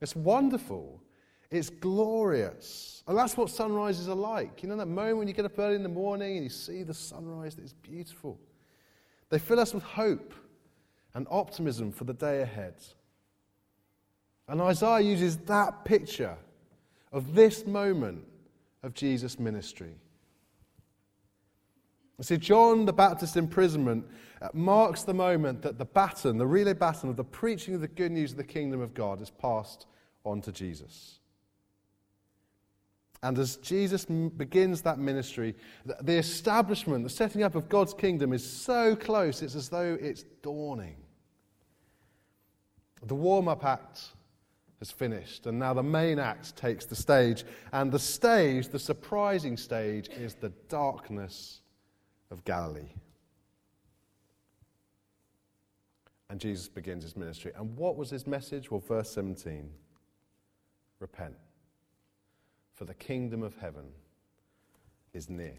It's 0.00 0.16
wonderful. 0.16 1.02
It's 1.50 1.70
glorious. 1.70 3.02
And 3.06 3.16
that's 3.16 3.36
what 3.36 3.50
sunrises 3.50 4.08
are 4.08 4.14
like. 4.14 4.62
You 4.62 4.68
know 4.68 4.76
that 4.76 4.86
moment 4.86 5.18
when 5.18 5.28
you 5.28 5.34
get 5.34 5.44
up 5.44 5.58
early 5.58 5.76
in 5.76 5.82
the 5.82 5.88
morning 5.88 6.36
and 6.36 6.44
you 6.44 6.50
see 6.50 6.82
the 6.82 6.94
sunrise 6.94 7.54
that 7.56 7.64
is 7.64 7.74
beautiful? 7.74 8.38
They 9.30 9.38
fill 9.38 9.60
us 9.60 9.74
with 9.74 9.82
hope 9.82 10.34
and 11.14 11.26
optimism 11.30 11.92
for 11.92 12.04
the 12.04 12.14
day 12.14 12.42
ahead. 12.42 12.74
And 14.48 14.60
Isaiah 14.60 15.00
uses 15.00 15.36
that 15.38 15.84
picture 15.84 16.36
of 17.12 17.34
this 17.34 17.66
moment 17.66 18.24
of 18.82 18.94
Jesus' 18.94 19.38
ministry. 19.38 19.94
You 22.18 22.24
see, 22.24 22.36
John 22.36 22.84
the 22.84 22.92
Baptist's 22.92 23.36
imprisonment 23.36 24.06
marks 24.52 25.02
the 25.02 25.14
moment 25.14 25.62
that 25.62 25.78
the 25.78 25.84
baton, 25.84 26.36
the 26.36 26.46
relay 26.46 26.74
baton 26.74 27.08
of 27.08 27.16
the 27.16 27.24
preaching 27.24 27.74
of 27.74 27.80
the 27.80 27.88
good 27.88 28.12
news 28.12 28.32
of 28.32 28.36
the 28.36 28.44
kingdom 28.44 28.80
of 28.80 28.92
God, 28.92 29.22
is 29.22 29.30
passed 29.30 29.86
on 30.24 30.40
to 30.42 30.52
Jesus. 30.52 31.20
And 33.22 33.38
as 33.38 33.56
Jesus 33.56 34.04
begins 34.04 34.82
that 34.82 34.98
ministry, 34.98 35.54
the, 35.86 35.96
the 36.02 36.18
establishment, 36.18 37.04
the 37.04 37.10
setting 37.10 37.42
up 37.42 37.54
of 37.54 37.70
God's 37.70 37.94
kingdom 37.94 38.34
is 38.34 38.44
so 38.44 38.94
close, 38.94 39.40
it's 39.40 39.54
as 39.54 39.70
though 39.70 39.96
it's 39.98 40.24
dawning. 40.42 40.96
The 43.06 43.14
warm 43.14 43.48
up 43.48 43.64
act 43.64 44.02
has 44.78 44.90
finished, 44.90 45.46
and 45.46 45.58
now 45.58 45.72
the 45.72 45.82
main 45.82 46.18
act 46.18 46.54
takes 46.56 46.84
the 46.84 46.96
stage. 46.96 47.44
And 47.72 47.90
the 47.90 47.98
stage, 47.98 48.68
the 48.68 48.78
surprising 48.78 49.56
stage, 49.56 50.08
is 50.08 50.34
the 50.34 50.50
darkness 50.68 51.62
of 52.30 52.44
Galilee. 52.44 52.92
And 56.34 56.40
Jesus 56.40 56.66
begins 56.66 57.04
his 57.04 57.16
ministry. 57.16 57.52
And 57.54 57.76
what 57.76 57.96
was 57.96 58.10
his 58.10 58.26
message? 58.26 58.68
Well, 58.68 58.80
verse 58.80 59.08
17 59.10 59.70
Repent, 60.98 61.36
for 62.72 62.86
the 62.86 62.94
kingdom 62.94 63.44
of 63.44 63.54
heaven 63.54 63.84
is 65.12 65.30
near. 65.30 65.54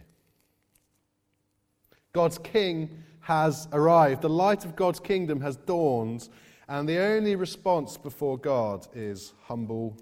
God's 2.11 2.37
king 2.39 2.89
has 3.21 3.69
arrived. 3.71 4.21
The 4.21 4.27
light 4.27 4.65
of 4.65 4.75
God's 4.75 4.99
kingdom 4.99 5.39
has 5.39 5.55
dawned, 5.55 6.27
and 6.67 6.89
the 6.89 6.99
only 6.99 7.37
response 7.37 7.95
before 7.95 8.37
God 8.37 8.85
is 8.93 9.31
humble 9.43 9.95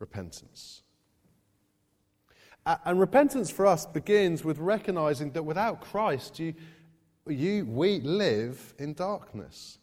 repentance. 0.00 0.82
And 2.84 2.98
repentance 2.98 3.52
for 3.52 3.64
us 3.66 3.86
begins 3.86 4.44
with 4.44 4.58
recognizing 4.58 5.30
that 5.30 5.44
without 5.44 5.80
Christ, 5.80 6.40
you, 6.40 6.54
you, 7.32 7.64
we 7.66 8.00
live 8.00 8.74
in 8.78 8.94
darkness. 8.94 9.78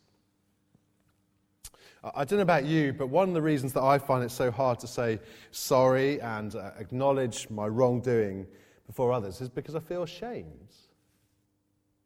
I 2.03 2.25
don't 2.25 2.37
know 2.37 2.43
about 2.43 2.65
you, 2.65 2.91
but 2.91 3.07
one 3.07 3.29
of 3.29 3.33
the 3.33 3.41
reasons 3.41 3.71
that 3.73 3.83
I 3.83 3.97
find 3.97 4.23
it 4.23 4.31
so 4.31 4.51
hard 4.51 4.79
to 4.79 4.87
say 4.87 5.19
sorry 5.51 6.19
and 6.19 6.53
uh, 6.53 6.71
acknowledge 6.77 7.49
my 7.49 7.65
wrongdoing 7.65 8.45
before 8.85 9.13
others 9.13 9.39
is 9.39 9.47
because 9.47 9.73
I 9.73 9.79
feel 9.79 10.03
ashamed. 10.03 10.73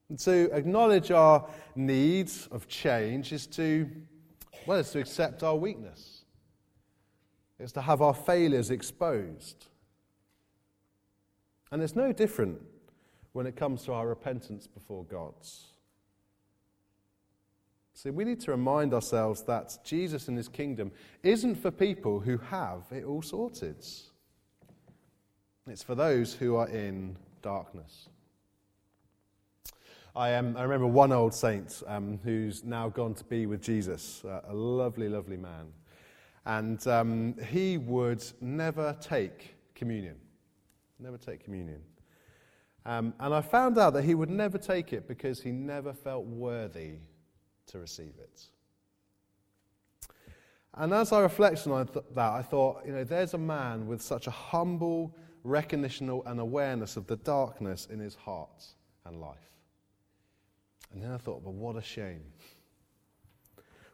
And 0.10 0.20
to 0.20 0.50
acknowledge 0.54 1.10
our 1.10 1.48
needs 1.76 2.48
of 2.52 2.68
change 2.68 3.34
is 3.34 3.48
to, 3.48 3.90
well, 4.68 4.80
it's 4.80 4.92
to 4.92 5.00
accept 5.00 5.42
our 5.42 5.56
weakness. 5.56 6.26
It's 7.60 7.72
to 7.74 7.82
have 7.82 8.02
our 8.04 8.14
failures 8.14 8.70
exposed. 8.70 9.66
And 11.72 11.82
it's 11.82 11.96
no 11.96 12.14
different 12.14 12.62
when 13.34 13.46
it 13.46 13.56
comes 13.56 13.84
to 13.84 13.94
our 13.94 14.08
repentance 14.08 14.68
before 14.68 15.04
God. 15.06 15.34
See, 17.94 18.10
we 18.10 18.24
need 18.24 18.40
to 18.42 18.52
remind 18.52 18.94
ourselves 18.94 19.44
that 19.44 19.78
Jesus 19.84 20.28
and 20.28 20.38
his 20.38 20.48
kingdom 20.48 20.92
isn't 21.24 21.56
for 21.56 21.72
people 21.72 22.20
who 22.20 22.38
have 22.38 22.84
it 22.92 23.04
all 23.04 23.22
sorted. 23.22 23.84
It's 25.68 25.84
for 25.84 25.96
those 25.96 26.34
who 26.34 26.56
are 26.56 26.70
in 26.70 27.18
darkness. 27.42 28.10
I, 30.16 30.36
um, 30.36 30.56
I 30.58 30.64
remember 30.64 30.88
one 30.88 31.12
old 31.12 31.34
saint 31.34 31.84
um, 31.88 32.20
who's 32.24 32.64
now 32.64 32.90
gone 32.90 33.14
to 33.16 33.24
be 33.24 33.46
with 33.46 33.62
Jesus, 33.62 34.24
uh, 34.26 34.42
a 34.48 34.54
lovely, 34.54 35.10
lovely 35.10 35.38
man. 35.38 35.68
And 36.46 36.86
um, 36.88 37.36
he 37.50 37.78
would 37.78 38.24
never 38.42 38.96
take 39.02 39.56
communion 39.76 40.16
never 41.00 41.18
take 41.18 41.44
communion. 41.44 41.82
Um, 42.88 43.14
and 43.20 43.34
I 43.34 43.42
found 43.42 43.78
out 43.78 43.94
that 43.94 44.04
he 44.06 44.16
would 44.16 44.30
never 44.30 44.58
take 44.58 44.94
it 44.94 45.10
because 45.10 45.42
he 45.42 45.52
never 45.52 45.92
felt 45.92 46.26
worthy 46.26 46.94
to 47.68 47.80
receive 47.80 48.14
it. 48.18 48.46
And 50.74 50.94
as 50.94 51.12
I 51.12 51.20
reflected 51.20 51.70
on 51.70 51.90
that, 52.16 52.32
I 52.32 52.42
thought, 52.42 52.84
you 52.86 52.94
know, 52.94 53.04
there's 53.04 53.34
a 53.34 53.38
man 53.38 53.88
with 53.88 54.02
such 54.02 54.28
a 54.28 54.32
humble 54.32 55.14
recognition 55.44 56.22
and 56.26 56.40
awareness 56.40 56.96
of 56.96 57.08
the 57.08 57.18
darkness 57.18 57.88
in 57.92 58.00
his 58.00 58.16
heart 58.16 58.64
and 59.06 59.20
life. 59.20 59.52
And 60.94 61.04
then 61.04 61.12
I 61.12 61.18
thought, 61.18 61.44
but 61.44 61.54
what 61.54 61.76
a 61.76 61.82
shame. 61.82 62.24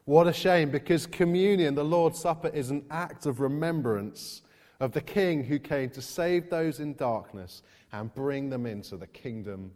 What 0.04 0.28
a 0.28 0.32
shame, 0.32 0.70
because 0.70 1.06
communion, 1.06 1.74
the 1.74 1.84
Lord's 1.84 2.20
Supper, 2.20 2.48
is 2.48 2.70
an 2.70 2.84
act 2.90 3.26
of 3.26 3.40
remembrance 3.40 4.42
of 4.80 4.92
the 4.92 5.00
King 5.00 5.44
who 5.44 5.58
came 5.58 5.90
to 5.90 6.02
save 6.02 6.50
those 6.50 6.80
in 6.80 6.94
darkness 6.94 7.62
and 7.92 8.12
bring 8.14 8.50
them 8.50 8.66
into 8.66 8.96
the 8.96 9.06
kingdom 9.06 9.72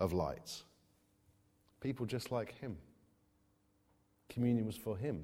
of 0.00 0.12
light. 0.12 0.62
People 1.80 2.06
just 2.06 2.32
like 2.32 2.58
him. 2.58 2.76
Communion 4.28 4.66
was 4.66 4.76
for 4.76 4.96
him. 4.96 5.22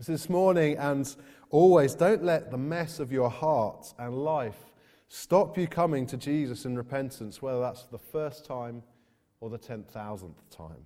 So 0.00 0.12
this 0.12 0.30
morning 0.30 0.78
and 0.78 1.14
always, 1.50 1.94
don't 1.94 2.24
let 2.24 2.50
the 2.50 2.56
mess 2.56 3.00
of 3.00 3.12
your 3.12 3.28
heart 3.28 3.92
and 3.98 4.14
life 4.24 4.58
stop 5.08 5.58
you 5.58 5.66
coming 5.66 6.06
to 6.06 6.16
Jesus 6.16 6.64
in 6.64 6.76
repentance, 6.76 7.42
whether 7.42 7.60
that's 7.60 7.84
the 7.84 7.98
first 7.98 8.44
time 8.46 8.82
or 9.40 9.50
the 9.50 9.58
10,000th 9.58 10.34
time. 10.50 10.84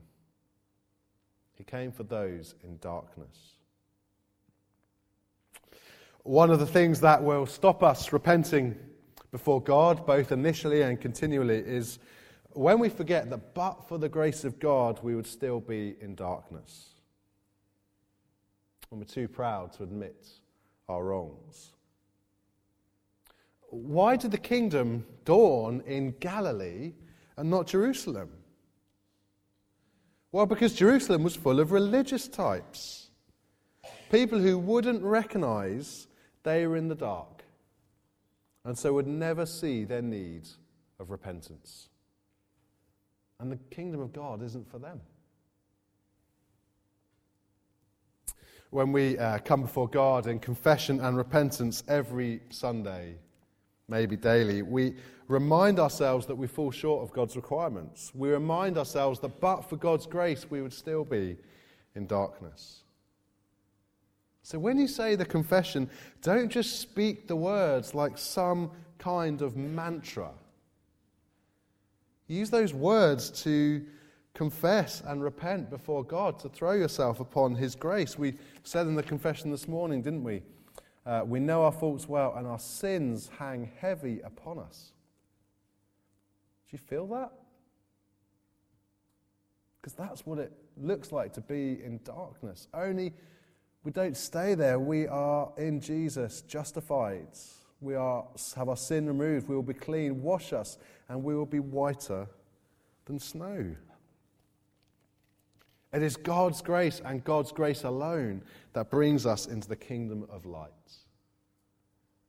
He 1.54 1.62
came 1.62 1.92
for 1.92 2.02
those 2.02 2.54
in 2.64 2.78
darkness. 2.78 3.53
One 6.24 6.50
of 6.50 6.58
the 6.58 6.66
things 6.66 7.00
that 7.00 7.22
will 7.22 7.44
stop 7.44 7.82
us 7.82 8.10
repenting 8.10 8.76
before 9.30 9.60
God, 9.60 10.06
both 10.06 10.32
initially 10.32 10.80
and 10.80 10.98
continually, 10.98 11.58
is 11.58 11.98
when 12.52 12.78
we 12.78 12.88
forget 12.88 13.28
that 13.28 13.52
but 13.52 13.86
for 13.88 13.98
the 13.98 14.08
grace 14.08 14.42
of 14.42 14.58
God, 14.58 14.98
we 15.02 15.14
would 15.14 15.26
still 15.26 15.60
be 15.60 15.96
in 16.00 16.14
darkness. 16.14 16.94
when 18.88 19.00
we're 19.00 19.04
too 19.04 19.28
proud 19.28 19.74
to 19.74 19.82
admit 19.82 20.26
our 20.88 21.04
wrongs. 21.04 21.72
Why 23.68 24.16
did 24.16 24.30
the 24.30 24.38
kingdom 24.38 25.04
dawn 25.26 25.82
in 25.86 26.14
Galilee 26.20 26.94
and 27.36 27.50
not 27.50 27.66
Jerusalem? 27.66 28.30
Well, 30.32 30.46
because 30.46 30.72
Jerusalem 30.74 31.22
was 31.22 31.36
full 31.36 31.60
of 31.60 31.70
religious 31.70 32.28
types, 32.28 33.10
people 34.10 34.38
who 34.38 34.58
wouldn't 34.58 35.02
recognize 35.02 36.06
they 36.44 36.64
are 36.64 36.76
in 36.76 36.88
the 36.88 36.94
dark 36.94 37.34
and 38.64 38.76
so 38.76 38.92
would 38.94 39.06
never 39.06 39.44
see 39.44 39.84
their 39.84 40.02
need 40.02 40.48
of 40.98 41.10
repentance. 41.10 41.88
And 43.38 43.52
the 43.52 43.58
kingdom 43.70 44.00
of 44.00 44.12
God 44.12 44.42
isn't 44.42 44.70
for 44.70 44.78
them. 44.78 45.00
When 48.70 48.90
we 48.90 49.18
uh, 49.18 49.38
come 49.38 49.62
before 49.62 49.88
God 49.88 50.26
in 50.26 50.38
confession 50.38 51.00
and 51.00 51.16
repentance 51.16 51.84
every 51.88 52.40
Sunday, 52.50 53.16
maybe 53.86 54.16
daily, 54.16 54.62
we 54.62 54.94
remind 55.28 55.78
ourselves 55.78 56.26
that 56.26 56.34
we 56.34 56.46
fall 56.46 56.70
short 56.70 57.02
of 57.02 57.12
God's 57.12 57.36
requirements. 57.36 58.12
We 58.14 58.30
remind 58.30 58.78
ourselves 58.78 59.20
that 59.20 59.40
but 59.40 59.62
for 59.62 59.76
God's 59.76 60.06
grace, 60.06 60.50
we 60.50 60.62
would 60.62 60.72
still 60.72 61.04
be 61.04 61.36
in 61.94 62.06
darkness. 62.06 62.83
So 64.44 64.58
when 64.58 64.78
you 64.78 64.86
say 64.86 65.16
the 65.16 65.24
confession, 65.24 65.88
don't 66.20 66.50
just 66.50 66.78
speak 66.78 67.26
the 67.26 67.34
words 67.34 67.94
like 67.94 68.18
some 68.18 68.70
kind 68.98 69.40
of 69.40 69.56
mantra. 69.56 70.32
Use 72.28 72.50
those 72.50 72.74
words 72.74 73.30
to 73.42 73.82
confess 74.34 75.02
and 75.06 75.24
repent 75.24 75.70
before 75.70 76.04
God, 76.04 76.38
to 76.40 76.50
throw 76.50 76.72
yourself 76.72 77.20
upon 77.20 77.54
His 77.54 77.74
grace. 77.74 78.18
We 78.18 78.34
said 78.64 78.86
in 78.86 78.94
the 78.94 79.02
confession 79.02 79.50
this 79.50 79.66
morning, 79.66 80.02
didn't 80.02 80.24
we? 80.24 80.42
Uh, 81.06 81.22
we 81.24 81.40
know 81.40 81.64
our 81.64 81.72
faults 81.72 82.06
well, 82.06 82.34
and 82.36 82.46
our 82.46 82.58
sins 82.58 83.30
hang 83.38 83.70
heavy 83.80 84.20
upon 84.20 84.58
us. 84.58 84.92
Do 86.68 86.76
you 86.76 86.78
feel 86.78 87.06
that? 87.06 87.32
Because 89.80 89.94
that's 89.94 90.26
what 90.26 90.38
it 90.38 90.52
looks 90.76 91.12
like 91.12 91.32
to 91.32 91.40
be 91.40 91.82
in 91.82 92.00
darkness. 92.04 92.68
Only 92.74 93.14
we 93.84 93.92
don't 93.92 94.16
stay 94.16 94.54
there. 94.54 94.80
We 94.80 95.06
are 95.06 95.52
in 95.58 95.80
Jesus, 95.80 96.40
justified. 96.42 97.28
We 97.80 97.94
are, 97.94 98.24
have 98.56 98.70
our 98.70 98.78
sin 98.78 99.06
removed. 99.06 99.46
We 99.46 99.54
will 99.54 99.62
be 99.62 99.74
clean. 99.74 100.22
Wash 100.22 100.54
us, 100.54 100.78
and 101.08 101.22
we 101.22 101.34
will 101.34 101.44
be 101.46 101.60
whiter 101.60 102.26
than 103.04 103.18
snow. 103.18 103.76
It 105.92 106.02
is 106.02 106.16
God's 106.16 106.62
grace 106.62 107.02
and 107.04 107.22
God's 107.22 107.52
grace 107.52 107.84
alone 107.84 108.42
that 108.72 108.90
brings 108.90 109.26
us 109.26 109.46
into 109.46 109.68
the 109.68 109.76
kingdom 109.76 110.26
of 110.30 110.46
light. 110.46 110.70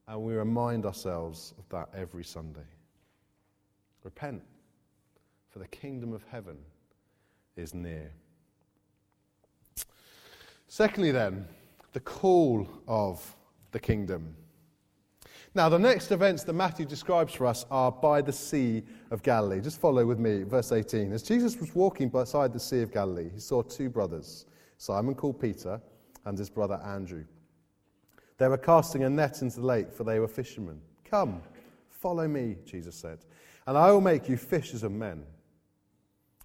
And 0.08 0.22
we 0.22 0.34
remind 0.34 0.86
ourselves 0.86 1.54
of 1.58 1.68
that 1.70 1.90
every 1.98 2.24
Sunday. 2.24 2.68
Repent, 4.04 4.44
for 5.50 5.60
the 5.60 5.68
kingdom 5.68 6.14
of 6.14 6.24
heaven 6.30 6.58
is 7.56 7.74
near. 7.74 8.12
Secondly, 10.68 11.12
then, 11.12 11.48
the 11.94 12.00
call 12.00 12.68
of 12.88 13.36
the 13.72 13.80
kingdom. 13.80 14.36
Now, 15.54 15.70
the 15.70 15.80
next 15.80 16.12
events 16.12 16.44
that 16.44 16.54
Matthew 16.54 16.86
describes 16.86 17.34
for 17.34 17.46
us 17.46 17.66
are 17.72 17.90
by 17.90 18.22
the 18.22 18.34
Sea 18.34 18.84
of 19.10 19.24
Galilee. 19.24 19.62
Just 19.62 19.80
follow 19.80 20.06
with 20.06 20.20
me, 20.20 20.44
verse 20.44 20.74
18. 20.74 21.14
As 21.14 21.24
Jesus 21.24 21.56
was 21.56 21.74
walking 21.74 22.10
beside 22.10 22.52
the 22.52 22.60
Sea 22.60 22.82
of 22.82 22.92
Galilee, 22.92 23.30
he 23.34 23.40
saw 23.40 23.62
two 23.62 23.90
brothers, 23.90 24.48
Simon 24.78 25.16
called 25.16 25.40
Peter 25.40 25.80
and 26.26 26.38
his 26.38 26.50
brother 26.50 26.82
Andrew. 26.86 27.24
They 28.38 28.50
were 28.50 28.58
casting 28.58 29.04
a 29.06 29.10
net 29.10 29.42
into 29.42 29.62
the 29.62 29.66
lake, 29.66 29.94
for 29.94 30.04
they 30.04 30.20
were 30.20 30.28
fishermen. 30.28 30.82
Come, 31.06 31.42
follow 31.90 32.28
me, 32.28 32.58
Jesus 32.66 32.96
said, 32.96 33.20
and 33.66 33.78
I 33.78 33.92
will 33.92 34.02
make 34.02 34.28
you 34.28 34.36
fishers 34.36 34.84
of 34.84 34.92
men. 34.92 35.24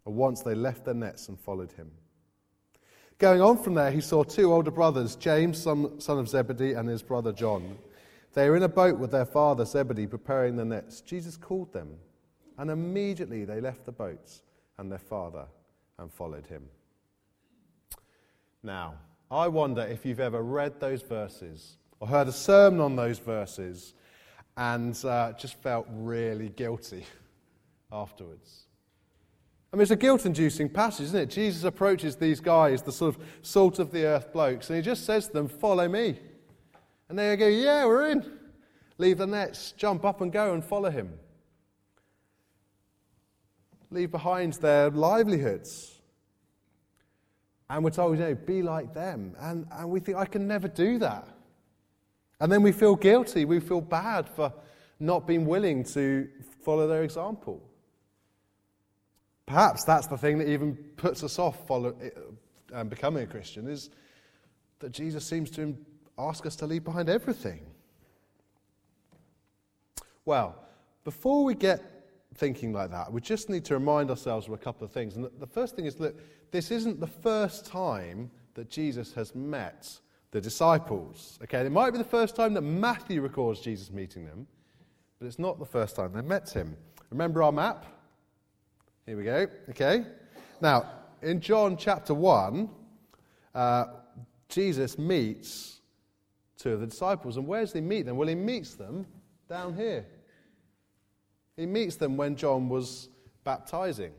And 0.07 0.15
once 0.15 0.43
they 0.43 0.55
left 0.55 0.85
their 0.85 0.95
nets 0.95 1.29
and 1.29 1.39
followed 1.39 1.73
him. 1.73 1.91
Going 3.21 3.41
on 3.41 3.63
from 3.63 3.75
there, 3.75 3.93
he 3.93 4.01
saw 4.01 4.25
two 4.25 4.53
older 4.53 4.73
brothers, 4.73 5.15
James, 5.15 5.63
son 5.63 5.93
of 6.09 6.29
Zebedee, 6.29 6.73
and 6.73 6.89
his 6.89 7.03
brother 7.03 7.33
John 7.33 7.79
they 8.33 8.49
were 8.49 8.57
in 8.57 8.63
a 8.63 8.69
boat 8.69 8.99
with 8.99 9.11
their 9.11 9.25
father 9.25 9.65
Zebedee 9.65 10.07
preparing 10.07 10.57
the 10.57 10.65
nets. 10.65 11.01
Jesus 11.01 11.37
called 11.37 11.73
them, 11.73 11.97
and 12.59 12.71
immediately 12.71 13.45
they 13.45 13.61
left 13.61 13.85
the 13.85 13.93
boats 13.93 14.43
and 14.79 14.91
their 14.91 14.99
father 14.99 15.47
and 15.99 16.13
followed 16.13 16.47
him. 16.47 16.69
Now, 18.63 18.95
I 19.31 19.49
wonder 19.49 19.83
if 19.83 20.05
you've 20.05 20.21
ever 20.21 20.43
read 20.43 20.79
those 20.81 21.03
verses 21.03 21.77
or 21.99 22.07
heard 22.07 22.29
a 22.29 22.33
sermon 22.33 22.81
on 22.81 22.95
those 22.95 23.19
verses 23.19 23.95
and 24.57 25.03
uh, 25.05 25.33
just 25.33 25.55
felt 25.55 25.87
really 25.91 26.51
guilty 26.51 27.05
afterwards. 27.93 28.67
I 29.73 29.77
mean, 29.77 29.83
it's 29.83 29.91
a 29.93 29.97
guilt 29.97 30.27
inducing 30.27 30.69
passage, 30.69 31.07
isn't 31.07 31.21
it? 31.21 31.31
Jesus 31.31 31.63
approaches 31.63 32.17
these 32.17 32.41
guys, 32.41 32.83
the 32.83 32.91
sort 32.91 33.15
of 33.15 33.23
salt 33.43 33.79
of 33.79 33.93
the 33.93 34.05
earth 34.05 34.33
blokes, 34.33 34.69
and 34.69 34.77
he 34.77 34.83
just 34.83 35.05
says 35.05 35.29
to 35.29 35.33
them, 35.33 35.49
Follow 35.49 35.89
me. 35.89 36.19
And 37.09 37.19
they 37.19 37.37
go, 37.37 37.47
Yeah, 37.47 37.85
we're 37.85 38.11
in. 38.11 38.39
Leave 38.99 39.19
the 39.19 39.27
nets, 39.27 39.73
jump 39.73 40.05
up 40.05 40.21
and 40.21 40.31
go 40.31 40.53
and 40.53 40.65
follow 40.65 40.91
him. 40.91 41.13
Leave 43.91 44.11
behind 44.11 44.55
their 44.55 44.91
livelihoods. 44.91 46.01
And 47.71 47.85
we're 47.85 47.91
told, 47.91 48.19
you 48.19 48.25
know, 48.25 48.35
be 48.35 48.63
like 48.63 48.93
them. 48.93 49.35
And, 49.39 49.67
and 49.73 49.89
we 49.89 50.01
think, 50.01 50.19
I 50.19 50.27
can 50.27 50.47
never 50.47 50.69
do 50.69 50.99
that. 50.99 51.29
And 52.41 52.51
then 52.51 52.63
we 52.63 52.73
feel 52.73 52.97
guilty. 52.97 53.45
We 53.45 53.61
feel 53.61 53.81
bad 53.81 54.29
for 54.29 54.53
not 54.99 55.27
being 55.27 55.47
willing 55.47 55.85
to 55.85 56.29
follow 56.63 56.87
their 56.87 57.05
example. 57.05 57.63
Perhaps 59.51 59.83
that's 59.83 60.07
the 60.07 60.17
thing 60.17 60.39
that 60.39 60.49
even 60.49 60.77
puts 60.97 61.25
us 61.25 61.37
off 61.37 61.67
follow, 61.67 61.93
um, 62.73 62.89
becoming 62.89 63.25
a 63.25 63.27
Christian 63.27 63.67
is 63.67 63.91
that 64.79 64.93
Jesus 64.93 65.25
seems 65.25 65.51
to 65.51 65.77
ask 66.17 66.47
us 66.47 66.55
to 66.55 66.69
leave 66.69 66.85
behind 66.85 67.09
everything. 67.09 67.67
Well, 70.25 70.55
before 71.03 71.43
we 71.43 71.57
get 71.57 71.83
thinking 72.37 72.73
like 72.73 72.93
that, 72.93 73.13
we 73.13 73.21
just 73.21 73.51
need 73.51 73.65
to 73.65 73.75
remind 73.75 74.09
ourselves 74.09 74.47
of 74.47 74.53
a 74.53 74.57
couple 74.57 74.85
of 74.85 74.93
things. 74.93 75.17
And 75.17 75.29
the 75.41 75.49
first 75.49 75.75
thing 75.75 75.87
is 75.87 75.99
look, 75.99 76.17
this 76.53 76.71
isn't 76.71 77.01
the 77.01 77.09
first 77.09 77.67
time 77.67 78.31
that 78.55 78.71
Jesus 78.71 79.13
has 79.15 79.35
met 79.35 79.89
the 80.31 80.41
disciples. 80.41 81.41
Okay, 81.43 81.59
it 81.59 81.73
might 81.73 81.91
be 81.91 81.99
the 81.99 82.05
first 82.05 82.37
time 82.37 82.55
that 82.55 82.61
Matthew 82.61 83.21
records 83.21 83.59
Jesus 83.59 83.91
meeting 83.91 84.27
them, 84.27 84.47
but 85.19 85.27
it's 85.27 85.41
not 85.41 85.59
the 85.59 85.67
first 85.67 85.97
time 85.97 86.13
they 86.13 86.23
met 86.23 86.51
him. 86.51 86.77
Remember 87.11 87.43
our 87.43 87.51
map? 87.51 87.85
Here 89.11 89.17
we 89.17 89.25
go. 89.25 89.49
Okay. 89.71 90.05
Now, 90.61 90.89
in 91.21 91.41
John 91.41 91.77
chapter 91.77 92.15
1, 92.15 92.71
uh, 93.57 93.85
Jesus 94.49 94.99
meets 94.99 95.81
two 96.57 96.75
of 96.75 96.81
the 96.81 96.87
disciples. 96.87 97.37
And 97.37 97.45
where 97.45 97.63
does 97.63 97.73
he 97.73 97.81
meet 97.81 98.03
them? 98.07 98.17
Well, 98.17 98.29
he 98.29 98.37
meets 98.37 98.77
them 98.77 99.05
down 99.49 99.75
here. 99.75 100.07
He 101.57 101.67
meets 101.67 101.97
them 101.97 102.17
when 102.17 102.37
John 102.37 102.69
was 102.69 103.09
baptizing. 103.43 104.13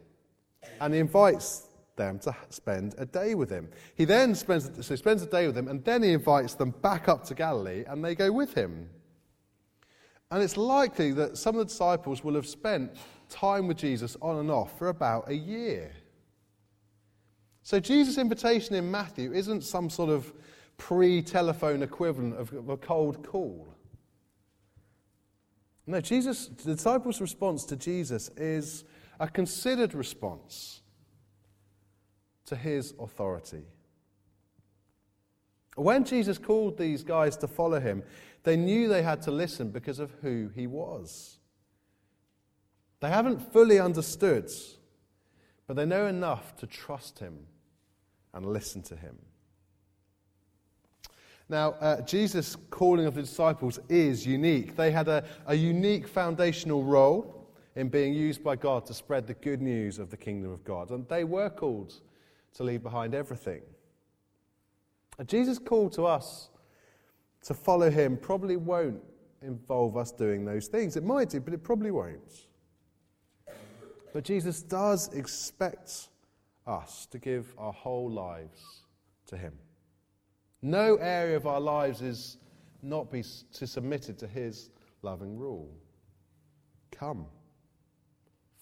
And 0.82 0.94
he 0.94 1.00
invites 1.00 1.68
them 1.96 2.20
to 2.20 2.36
spend 2.50 2.96
a 2.98 3.06
day 3.06 3.34
with 3.34 3.50
him. 3.50 3.70
He 3.96 4.04
then 4.04 4.36
spends, 4.36 4.66
so 4.86 4.94
he 4.94 4.98
spends 4.98 5.22
a 5.22 5.26
day 5.26 5.46
with 5.46 5.56
them, 5.56 5.70
and 5.70 5.82
then 5.86 6.04
he 6.04 6.12
invites 6.12 6.56
them 6.56 6.72
back 6.82 7.08
up 7.08 7.24
to 7.28 7.34
Galilee, 7.34 7.86
and 7.88 8.04
they 8.04 8.14
go 8.14 8.30
with 8.30 8.56
him. 8.56 8.90
And 10.32 10.42
it's 10.42 10.56
likely 10.56 11.12
that 11.12 11.38
some 11.38 11.56
of 11.56 11.60
the 11.60 11.66
disciples 11.66 12.24
will 12.24 12.36
have 12.36 12.48
spent 12.48 12.96
time 13.30 13.68
with 13.68 13.78
Jesus 13.78 14.16
on 14.22 14.38
and 14.38 14.50
off 14.50 14.78
for 14.78 14.88
about 14.88 15.30
a 15.30 15.36
year. 15.36 15.92
So 17.64 17.80
Jesus' 17.80 18.18
invitation 18.18 18.76
in 18.76 18.90
Matthew 18.90 19.34
isn't 19.34 19.64
some 19.64 19.90
sort 19.90 20.10
of 20.10 20.34
pre 20.78 21.22
telephone 21.22 21.84
equivalent 21.84 22.36
of 22.36 22.70
a 22.70 22.78
cold 22.78 23.24
call. 23.28 23.68
No, 25.86 26.00
Jesus, 26.00 26.48
the 26.48 26.76
disciples' 26.76 27.20
response 27.20 27.66
to 27.66 27.76
Jesus 27.76 28.30
is 28.38 28.86
a 29.20 29.28
considered 29.28 29.94
response 29.94 30.82
to 32.46 32.56
his 32.56 32.94
authority. 33.00 33.64
When 35.76 36.04
Jesus 36.04 36.38
called 36.38 36.78
these 36.78 37.04
guys 37.04 37.38
to 37.38 37.48
follow 37.48 37.80
him, 37.80 38.04
they 38.44 38.58
knew 38.58 38.88
they 38.88 39.04
had 39.04 39.22
to 39.24 39.32
listen 39.32 39.70
because 39.70 40.00
of 40.00 40.12
who 40.22 40.50
he 40.56 40.68
was. 40.68 41.38
They 43.00 43.10
haven't 43.10 43.54
fully 43.54 43.80
understood, 43.80 44.52
but 45.68 45.76
they 45.76 45.86
know 45.86 46.08
enough 46.08 46.56
to 46.58 46.68
trust 46.68 47.20
him 47.20 47.48
and 48.34 48.46
listen 48.46 48.82
to 48.84 48.96
him. 48.96 49.18
Now, 51.50 51.72
uh, 51.82 52.02
Jesus' 52.02 52.56
calling 52.70 53.06
of 53.06 53.16
the 53.16 53.22
disciples 53.22 53.78
is 53.90 54.26
unique. 54.26 54.78
They 54.78 54.92
had 54.92 55.10
a, 55.10 55.26
a 55.48 55.56
unique 55.56 56.08
foundational 56.08 56.84
role 56.84 57.50
in 57.76 57.90
being 57.90 58.14
used 58.14 58.44
by 58.44 58.56
God 58.56 58.86
to 58.86 58.94
spread 58.94 59.28
the 59.28 59.34
good 59.34 59.62
news 59.62 60.00
of 60.00 60.10
the 60.10 60.18
kingdom 60.18 60.52
of 60.52 60.64
God. 60.64 60.92
And 60.92 61.08
they 61.10 61.24
were 61.24 61.50
called 61.50 61.94
to 62.54 62.64
leave 62.64 62.84
behind 62.84 63.14
everything. 63.14 63.62
And 65.18 65.28
Jesus' 65.28 65.60
call 65.60 65.90
to 65.92 66.06
us 66.06 66.50
to 67.44 67.54
follow 67.54 67.90
him 67.90 68.18
probably 68.18 68.58
won't 68.58 69.02
involve 69.42 69.98
us 69.98 70.12
doing 70.12 70.46
those 70.46 70.68
things. 70.68 70.96
It 70.96 71.04
might 71.04 71.30
do, 71.30 71.40
but 71.40 71.54
it 71.54 71.64
probably 71.64 71.92
won't. 71.92 72.48
But 74.14 74.24
Jesus 74.24 74.62
does 74.62 75.14
expect 75.14 76.10
us 76.68 77.06
to 77.08 77.18
give 77.18 77.54
our 77.58 77.74
whole 77.74 78.10
lives 78.10 78.84
to 79.28 79.38
him. 79.38 79.54
No 80.62 80.98
area 80.98 81.38
of 81.38 81.48
our 81.48 81.60
lives 81.60 82.02
is 82.02 82.38
not 82.84 83.10
to 83.10 83.12
be 83.12 83.24
to 83.54 83.68
submitted 83.68 84.18
to 84.20 84.28
his 84.28 84.70
loving 85.02 85.38
rule. 85.38 85.72
Come, 86.92 87.26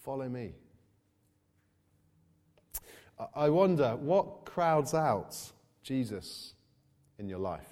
follow 0.02 0.28
me. 0.28 0.52
I 3.34 3.50
wonder 3.50 3.96
what 3.96 4.46
crowds 4.46 4.94
out 4.94 5.36
Jesus 5.82 6.54
in 7.18 7.28
your 7.28 7.38
life? 7.38 7.69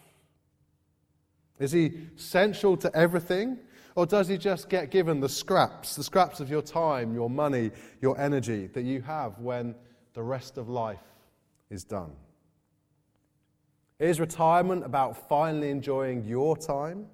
Is 1.58 1.72
he 1.72 1.92
central 2.16 2.76
to 2.78 2.94
everything? 2.96 3.58
Or 3.94 4.06
does 4.06 4.28
he 4.28 4.38
just 4.38 4.68
get 4.68 4.90
given 4.90 5.18
the 5.18 5.28
scraps, 5.28 5.96
the 5.96 6.04
scraps 6.04 6.38
of 6.38 6.48
your 6.48 6.62
time, 6.62 7.14
your 7.14 7.28
money, 7.28 7.72
your 8.00 8.18
energy 8.20 8.68
that 8.68 8.82
you 8.82 9.00
have 9.02 9.38
when 9.40 9.74
the 10.14 10.22
rest 10.22 10.56
of 10.56 10.68
life 10.68 11.02
is 11.68 11.82
done? 11.82 12.12
Is 13.98 14.20
retirement 14.20 14.84
about 14.84 15.28
finally 15.28 15.70
enjoying 15.70 16.24
your 16.24 16.56
time? 16.56 17.06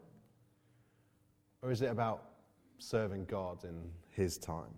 Or 1.62 1.70
is 1.70 1.80
it 1.80 1.90
about 1.90 2.22
serving 2.78 3.24
God 3.24 3.64
in 3.64 3.90
his 4.11 4.37
time? 4.37 4.74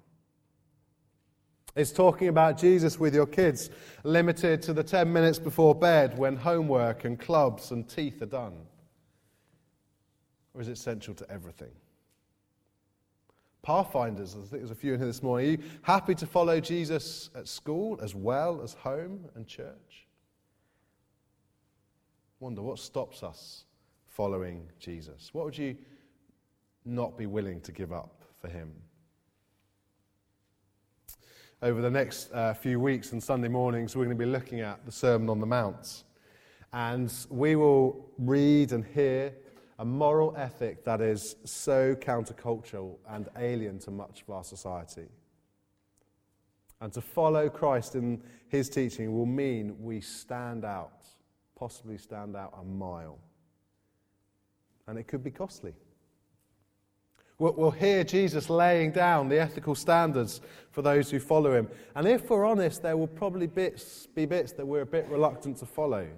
Is 1.75 1.93
talking 1.93 2.29
about 2.29 2.57
Jesus 2.57 3.01
with 3.01 3.15
your 3.15 3.27
kids 3.27 3.71
limited 4.05 4.63
to 4.63 4.73
the 4.73 4.85
10 4.85 5.13
minutes 5.13 5.39
before 5.39 5.75
bed 5.75 6.17
when 6.17 6.37
homework 6.37 7.05
and 7.05 7.19
clubs 7.19 7.73
and 7.73 7.89
teeth 7.89 8.23
are 8.23 8.27
done? 8.27 8.55
Or 10.57 10.63
is 10.63 10.69
it 10.69 10.79
central 10.79 11.15
to 11.17 11.31
everything? 11.31 11.71
Pathfinders, 13.63 14.35
I 14.35 14.39
think 14.39 14.51
there's 14.51 14.71
a 14.71 14.75
few 14.75 14.95
in 14.95 15.01
here 15.01 15.07
this 15.07 15.23
morning. 15.23 15.47
Are 15.47 15.51
you 15.51 15.59
happy 15.83 16.15
to 16.15 16.27
follow 16.27 16.61
Jesus 16.61 17.31
at 17.35 17.47
school 17.47 17.99
as 18.03 18.15
well 18.15 18.63
as 18.63 18.73
home 18.73 19.27
and 19.35 19.47
church? 19.47 20.07
Wonder 22.41 22.63
what 22.63 22.79
stops 22.79 23.23
us 23.23 23.65
following 24.07 24.67
Jesus? 24.79 25.31
What 25.33 25.45
would 25.45 25.59
you 25.59 25.77
not 26.85 27.19
be 27.19 27.27
willing 27.27 27.61
to 27.63 27.73
give 27.73 27.93
up 27.93 28.25
for 28.41 28.49
him? 28.49 28.73
over 31.63 31.81
the 31.81 31.91
next 31.91 32.31
uh, 32.33 32.53
few 32.53 32.79
weeks 32.79 33.13
and 33.13 33.23
Sunday 33.23 33.49
mornings, 33.49 33.97
we're 33.97 34.05
going 34.05 34.17
to 34.17 34.25
be 34.25 34.31
looking 34.31 34.61
at 34.61 34.85
the 34.85 34.93
Sermon 34.93 35.31
on 35.31 35.41
the 35.41 35.47
Mount. 35.47 36.05
And 36.73 37.13
we 37.31 37.57
will 37.57 38.11
read 38.19 38.73
and 38.73 38.85
hear 38.85 39.33
a 39.79 39.85
moral 39.85 40.35
ethic 40.37 40.85
that 40.85 41.01
is 41.01 41.37
so 41.45 41.95
countercultural 41.95 42.97
and 43.09 43.29
alien 43.39 43.79
to 43.81 43.91
much 43.91 44.23
of 44.23 44.31
our 44.31 44.45
society. 44.45 45.09
And 46.81 46.93
to 46.93 47.01
follow 47.01 47.49
Christ 47.49 47.95
in 47.95 48.23
his 48.49 48.69
teaching 48.69 49.13
will 49.13 49.27
mean 49.27 49.77
we 49.79 50.01
stand 50.01 50.65
out, 50.65 51.07
possibly 51.59 51.99
stand 51.99 52.37
out 52.37 52.55
a 52.59 52.65
mile. 52.65 53.19
And 54.87 54.99
it 54.99 55.09
could 55.09 55.25
be 55.25 55.31
costly. 55.31 55.75
We'll 57.39 57.71
hear 57.71 58.03
Jesus 58.03 58.49
laying 58.49 58.93
down 58.93 59.29
the 59.29 59.39
ethical 59.39 59.75
standards 59.75 60.41
for 60.71 60.81
those 60.81 61.11
who 61.11 61.19
follow 61.19 61.55
him. 61.55 61.69
And 61.95 62.09
if 62.09 62.31
we're 62.31 62.47
honest, 62.47 62.83
there 62.83 62.97
will 62.97 63.07
probably 63.07 63.47
bits, 63.47 64.07
be 64.07 64.25
bits 64.25 64.53
that 64.53 64.67
we're 64.67 64.81
a 64.81 64.87
bit 64.87 65.07
reluctant 65.09 65.59
to 65.59 65.67
follow. 65.67 66.09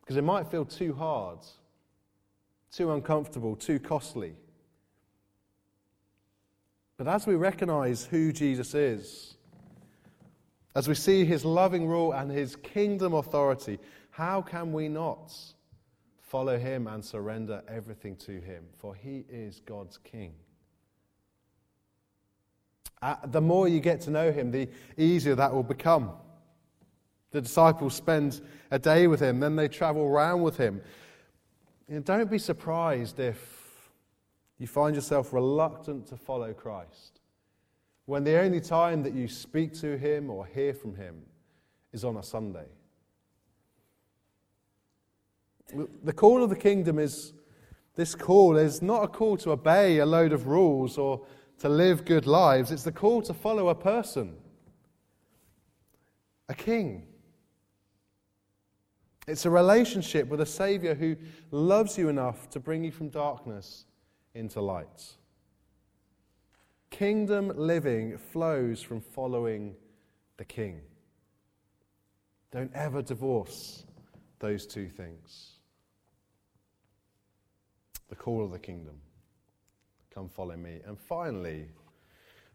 Because 0.00 0.16
it 0.16 0.24
might 0.24 0.50
feel 0.50 0.64
too 0.64 0.92
hard, 0.92 1.38
too 2.74 2.92
uncomfortable, 2.92 3.56
too 3.56 3.78
costly. 3.78 4.34
But 6.96 7.08
as 7.08 7.26
we 7.26 7.34
recognize 7.34 8.04
who 8.04 8.32
Jesus 8.32 8.74
is, 8.74 9.36
as 10.74 10.88
we 10.88 10.94
see 10.94 11.24
his 11.24 11.44
loving 11.44 11.86
rule 11.86 12.12
and 12.12 12.30
his 12.30 12.56
kingdom 12.56 13.14
authority, 13.14 13.78
how 14.10 14.42
can 14.42 14.72
we 14.72 14.88
not 14.88 15.32
follow 16.34 16.58
him 16.58 16.88
and 16.88 17.04
surrender 17.04 17.62
everything 17.68 18.16
to 18.16 18.40
him, 18.40 18.64
for 18.76 18.92
he 18.92 19.24
is 19.28 19.60
God's 19.66 19.98
king. 19.98 20.32
Uh, 23.00 23.14
the 23.26 23.40
more 23.40 23.68
you 23.68 23.78
get 23.78 24.00
to 24.00 24.10
know 24.10 24.32
him, 24.32 24.50
the 24.50 24.68
easier 24.96 25.36
that 25.36 25.54
will 25.54 25.62
become. 25.62 26.10
The 27.30 27.40
disciples 27.40 27.94
spend 27.94 28.40
a 28.72 28.80
day 28.80 29.06
with 29.06 29.20
him, 29.20 29.38
then 29.38 29.54
they 29.54 29.68
travel 29.68 30.02
around 30.02 30.42
with 30.42 30.56
him. 30.56 30.80
Know, 31.88 32.00
don't 32.00 32.30
be 32.30 32.38
surprised 32.38 33.20
if 33.20 33.90
you 34.58 34.66
find 34.66 34.94
yourself 34.94 35.32
reluctant 35.32 36.06
to 36.08 36.16
follow 36.16 36.52
Christ 36.52 37.20
when 38.06 38.24
the 38.24 38.38
only 38.38 38.60
time 38.60 39.02
that 39.02 39.14
you 39.14 39.28
speak 39.28 39.72
to 39.80 39.96
him 39.96 40.30
or 40.30 40.46
hear 40.46 40.74
from 40.74 40.94
him 40.94 41.22
is 41.92 42.04
on 42.04 42.16
a 42.16 42.22
Sunday. 42.22 42.66
The 46.02 46.12
call 46.12 46.42
of 46.42 46.50
the 46.50 46.56
kingdom 46.56 46.98
is 46.98 47.32
this 47.96 48.14
call 48.14 48.56
is 48.56 48.82
not 48.82 49.04
a 49.04 49.08
call 49.08 49.36
to 49.38 49.52
obey 49.52 49.98
a 49.98 50.06
load 50.06 50.32
of 50.32 50.46
rules 50.46 50.98
or 50.98 51.24
to 51.58 51.68
live 51.68 52.04
good 52.04 52.26
lives. 52.26 52.70
It's 52.70 52.82
the 52.82 52.92
call 52.92 53.22
to 53.22 53.32
follow 53.32 53.68
a 53.68 53.74
person, 53.74 54.36
a 56.48 56.54
king. 56.54 57.06
It's 59.26 59.46
a 59.46 59.50
relationship 59.50 60.28
with 60.28 60.40
a 60.40 60.46
Savior 60.46 60.94
who 60.94 61.16
loves 61.50 61.96
you 61.96 62.08
enough 62.08 62.50
to 62.50 62.60
bring 62.60 62.84
you 62.84 62.90
from 62.90 63.08
darkness 63.08 63.86
into 64.34 64.60
light. 64.60 65.14
Kingdom 66.90 67.52
living 67.56 68.18
flows 68.18 68.82
from 68.82 69.00
following 69.00 69.74
the 70.36 70.44
King. 70.44 70.80
Don't 72.52 72.70
ever 72.74 73.02
divorce 73.02 73.84
those 74.38 74.66
two 74.66 74.88
things 74.88 75.50
the 78.08 78.14
call 78.14 78.44
of 78.44 78.52
the 78.52 78.58
kingdom. 78.58 78.94
Come 80.14 80.28
follow 80.28 80.56
me. 80.56 80.80
And 80.86 80.98
finally, 81.00 81.66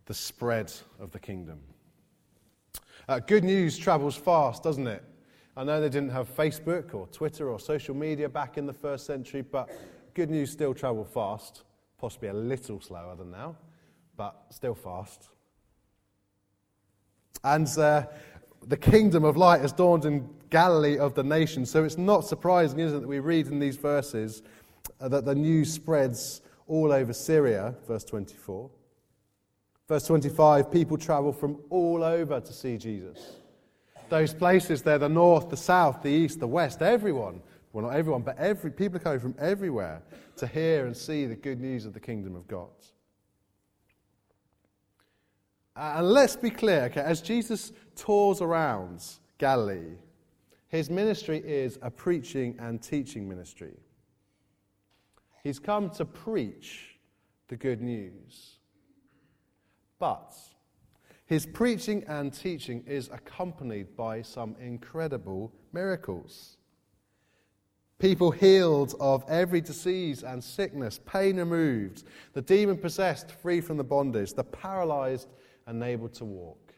the 0.06 0.14
spread 0.14 0.72
of 1.00 1.12
the 1.12 1.20
kingdom. 1.20 1.60
Uh, 3.10 3.20
good 3.20 3.44
news 3.44 3.78
travels 3.78 4.16
fast, 4.16 4.64
doesn't 4.64 4.88
it? 4.88 5.04
I 5.60 5.66
know 5.66 5.82
they 5.82 5.90
didn't 5.90 6.12
have 6.12 6.34
Facebook 6.34 6.94
or 6.94 7.06
Twitter 7.08 7.50
or 7.50 7.60
social 7.60 7.94
media 7.94 8.30
back 8.30 8.58
in 8.58 8.66
the 8.66 8.72
first 8.72 9.06
century, 9.06 9.42
but 9.42 9.70
good 10.14 10.30
news 10.30 10.52
still 10.52 10.74
travels 10.74 11.10
fast, 11.14 11.64
possibly 11.98 12.30
a 12.30 12.34
little 12.34 12.80
slower 12.80 13.14
than 13.18 13.30
now, 13.30 13.58
but 14.16 14.42
still 14.52 14.74
fast. 14.74 15.28
And 17.44 17.68
uh, 17.78 18.06
the 18.68 18.78
kingdom 18.78 19.26
of 19.26 19.36
light 19.36 19.60
has 19.60 19.74
dawned 19.74 20.06
in 20.06 20.30
Galilee 20.50 20.98
of 20.98 21.14
the 21.14 21.24
nations, 21.24 21.70
so 21.70 21.84
it's 21.84 21.98
not 21.98 22.22
surprising, 22.22 22.80
is 22.80 22.94
it, 22.94 23.02
that 23.02 23.08
we 23.10 23.20
read 23.20 23.48
in 23.48 23.60
these 23.60 23.76
verses 23.76 24.44
uh, 25.02 25.10
that 25.10 25.26
the 25.26 25.36
news 25.36 25.74
spreads 25.74 26.40
all 26.68 26.94
over 26.94 27.12
Syria, 27.12 27.76
verse 27.86 28.06
24. 28.06 28.70
Verse 29.90 30.04
25 30.06 30.72
people 30.72 30.96
travel 30.96 31.34
from 31.34 31.60
all 31.70 32.02
over 32.02 32.40
to 32.40 32.54
see 32.54 32.78
Jesus. 32.78 33.40
Those 34.10 34.34
places, 34.34 34.82
they're 34.82 34.98
the 34.98 35.08
north, 35.08 35.50
the 35.50 35.58
south, 35.58 36.02
the 36.02 36.10
east, 36.10 36.40
the 36.40 36.48
west, 36.48 36.82
everyone. 36.82 37.42
Well, 37.72 37.86
not 37.86 37.96
everyone, 37.96 38.24
but 38.24 38.38
every, 38.38 38.72
people 38.72 38.98
are 38.98 39.00
coming 39.00 39.20
from 39.20 39.36
everywhere 39.38 40.02
to 40.38 40.48
hear 40.48 40.88
and 40.88 40.98
see 40.98 41.26
the 41.26 41.36
good 41.36 41.62
news 41.62 41.86
of 41.86 41.94
the 41.94 42.00
kingdom 42.00 42.36
of 42.36 42.48
God. 42.48 42.70
Uh, 45.76 45.94
and 45.98 46.10
let's 46.10 46.36
be 46.36 46.50
clear, 46.50 46.84
okay, 46.86 47.02
as 47.02 47.22
Jesus 47.22 47.72
tours 47.96 48.42
around 48.42 49.04
Galilee, 49.38 49.98
his 50.68 50.90
ministry 50.90 51.42
is 51.46 51.78
a 51.82 51.92
preaching 51.92 52.56
and 52.60 52.82
teaching 52.82 53.30
ministry. 53.30 53.78
He's 55.44 55.60
come 55.60 55.90
to 55.92 56.06
preach 56.06 56.98
the 57.48 57.56
good 57.56 57.82
news. 57.82 58.58
But 60.00 60.36
his 61.30 61.46
preaching 61.46 62.04
and 62.08 62.34
teaching 62.34 62.84
is 62.88 63.08
accompanied 63.14 63.96
by 63.96 64.20
some 64.20 64.56
incredible 64.60 65.54
miracles. 65.72 66.58
People 68.00 68.32
healed 68.32 68.96
of 69.00 69.24
every 69.30 69.62
disease 69.62 70.24
and 70.24 70.44
sickness, 70.44 71.00
pain 71.06 71.38
removed, 71.38 72.06
the 72.34 72.42
demon 72.42 72.78
possessed 72.78 73.30
free 73.30 73.62
from 73.62 73.78
the 73.78 73.84
bondage, 73.84 74.34
the 74.34 74.44
paralyzed 74.44 75.28
and 75.68 75.84
able 75.84 76.10
to 76.10 76.26
walk. 76.26 76.74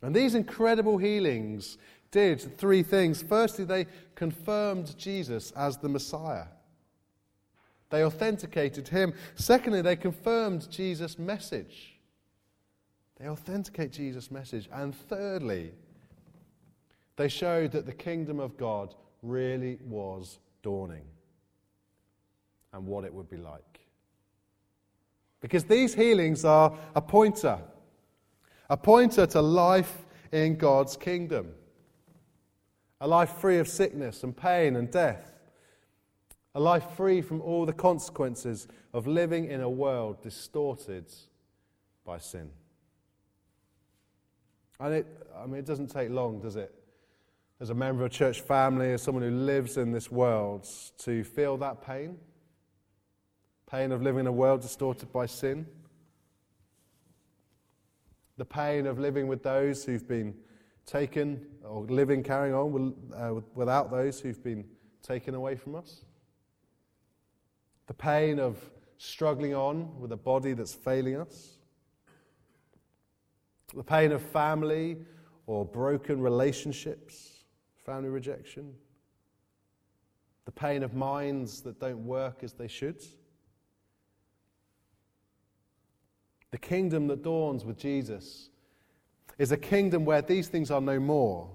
And 0.00 0.16
these 0.16 0.34
incredible 0.34 0.96
healings 0.96 1.76
did 2.10 2.40
three 2.56 2.82
things. 2.82 3.20
Firstly, 3.20 3.66
they 3.66 3.84
confirmed 4.14 4.96
Jesus 4.96 5.50
as 5.50 5.76
the 5.76 5.90
Messiah, 5.90 6.46
they 7.90 8.04
authenticated 8.04 8.88
him. 8.88 9.12
Secondly, 9.34 9.82
they 9.82 9.96
confirmed 9.96 10.70
Jesus' 10.70 11.18
message. 11.18 11.97
They 13.18 13.28
authenticate 13.28 13.92
Jesus' 13.92 14.30
message. 14.30 14.68
And 14.72 14.94
thirdly, 14.94 15.72
They 17.18 17.28
showed 17.28 17.72
that 17.72 17.84
the 17.84 17.92
kingdom 17.92 18.38
of 18.38 18.56
God 18.56 18.94
really 19.22 19.76
was 19.84 20.38
dawning 20.62 21.02
and 22.72 22.86
what 22.86 23.04
it 23.04 23.12
would 23.12 23.28
be 23.28 23.36
like. 23.36 23.80
Because 25.40 25.64
these 25.64 25.94
healings 25.94 26.44
are 26.44 26.78
a 26.94 27.02
pointer, 27.02 27.58
a 28.70 28.76
pointer 28.76 29.26
to 29.26 29.42
life 29.42 30.06
in 30.30 30.56
God's 30.56 30.96
kingdom, 30.96 31.50
a 33.00 33.08
life 33.08 33.32
free 33.38 33.58
of 33.58 33.66
sickness 33.66 34.22
and 34.22 34.36
pain 34.36 34.76
and 34.76 34.88
death, 34.88 35.32
a 36.54 36.60
life 36.60 36.88
free 36.96 37.20
from 37.20 37.40
all 37.40 37.66
the 37.66 37.72
consequences 37.72 38.68
of 38.94 39.08
living 39.08 39.46
in 39.46 39.60
a 39.60 39.68
world 39.68 40.22
distorted 40.22 41.06
by 42.04 42.18
sin. 42.18 42.50
And 44.80 44.94
it, 44.94 45.06
I 45.36 45.46
mean, 45.46 45.56
it 45.56 45.66
doesn't 45.66 45.88
take 45.88 46.10
long, 46.10 46.40
does 46.40 46.56
it? 46.56 46.74
As 47.60 47.70
a 47.70 47.74
member 47.74 48.04
of 48.04 48.12
a 48.12 48.14
church 48.14 48.40
family, 48.40 48.92
as 48.92 49.02
someone 49.02 49.24
who 49.24 49.30
lives 49.30 49.76
in 49.76 49.90
this 49.90 50.10
world, 50.10 50.68
to 50.98 51.24
feel 51.24 51.56
that 51.56 51.84
pain? 51.84 52.16
Pain 53.68 53.90
of 53.90 54.02
living 54.02 54.20
in 54.20 54.26
a 54.28 54.32
world 54.32 54.62
distorted 54.62 55.12
by 55.12 55.26
sin, 55.26 55.66
the 58.38 58.44
pain 58.44 58.86
of 58.86 58.98
living 58.98 59.26
with 59.26 59.42
those 59.42 59.84
who've 59.84 60.06
been 60.06 60.34
taken, 60.86 61.44
or 61.64 61.82
living, 61.82 62.22
carrying 62.22 62.54
on 62.54 62.94
uh, 63.14 63.40
without 63.54 63.90
those 63.90 64.20
who've 64.20 64.42
been 64.42 64.64
taken 65.02 65.34
away 65.34 65.56
from 65.56 65.74
us, 65.74 66.04
the 67.88 67.94
pain 67.94 68.38
of 68.38 68.56
struggling 68.96 69.54
on 69.54 70.00
with 70.00 70.12
a 70.12 70.16
body 70.16 70.52
that's 70.52 70.74
failing 70.74 71.16
us, 71.16 71.57
the 73.74 73.82
pain 73.82 74.12
of 74.12 74.22
family 74.22 74.96
or 75.46 75.64
broken 75.64 76.20
relationships, 76.20 77.44
family 77.84 78.08
rejection, 78.08 78.72
the 80.44 80.52
pain 80.52 80.82
of 80.82 80.94
minds 80.94 81.60
that 81.62 81.78
don't 81.78 82.06
work 82.06 82.42
as 82.42 82.54
they 82.54 82.68
should. 82.68 83.02
The 86.50 86.58
kingdom 86.58 87.06
that 87.08 87.22
dawns 87.22 87.64
with 87.64 87.76
Jesus 87.76 88.48
is 89.36 89.52
a 89.52 89.56
kingdom 89.56 90.04
where 90.04 90.22
these 90.22 90.48
things 90.48 90.70
are 90.70 90.80
no 90.80 90.98
more, 90.98 91.50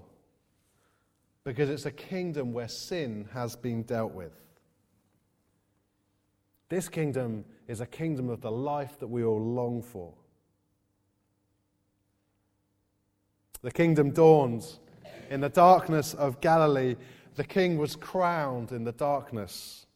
because 1.42 1.68
it's 1.68 1.86
a 1.86 1.90
kingdom 1.90 2.52
where 2.52 2.68
sin 2.68 3.28
has 3.32 3.56
been 3.56 3.82
dealt 3.82 4.12
with. 4.12 4.32
This 6.68 6.88
kingdom 6.88 7.44
is 7.68 7.80
a 7.80 7.86
kingdom 7.86 8.30
of 8.30 8.40
the 8.40 8.50
life 8.50 8.98
that 9.00 9.08
we 9.08 9.24
all 9.24 9.40
long 9.40 9.82
for. 9.82 10.14
The 13.64 13.70
kingdom 13.70 14.10
dawns 14.10 14.78
in 15.30 15.40
the 15.40 15.48
darkness 15.48 16.12
of 16.12 16.38
Galilee. 16.42 16.96
The 17.34 17.44
king 17.44 17.78
was 17.78 17.96
crowned 17.96 18.72
in 18.72 18.84
the 18.84 18.92
darkness 18.92 19.86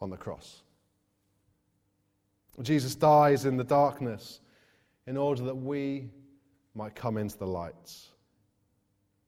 on 0.00 0.10
the 0.10 0.16
cross. 0.16 0.62
Jesus 2.62 2.94
dies 2.94 3.46
in 3.46 3.56
the 3.56 3.64
darkness 3.64 4.38
in 5.08 5.16
order 5.16 5.42
that 5.42 5.56
we 5.56 6.08
might 6.76 6.94
come 6.94 7.16
into 7.16 7.36
the 7.36 7.48
light. 7.48 7.96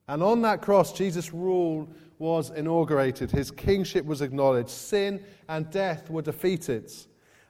And 0.06 0.22
on 0.22 0.42
that 0.42 0.62
cross, 0.62 0.92
Jesus' 0.92 1.32
rule 1.32 1.88
was 2.20 2.50
inaugurated. 2.50 3.32
His 3.32 3.50
kingship 3.50 4.04
was 4.04 4.22
acknowledged. 4.22 4.70
Sin 4.70 5.24
and 5.48 5.68
death 5.72 6.08
were 6.08 6.22
defeated. 6.22 6.92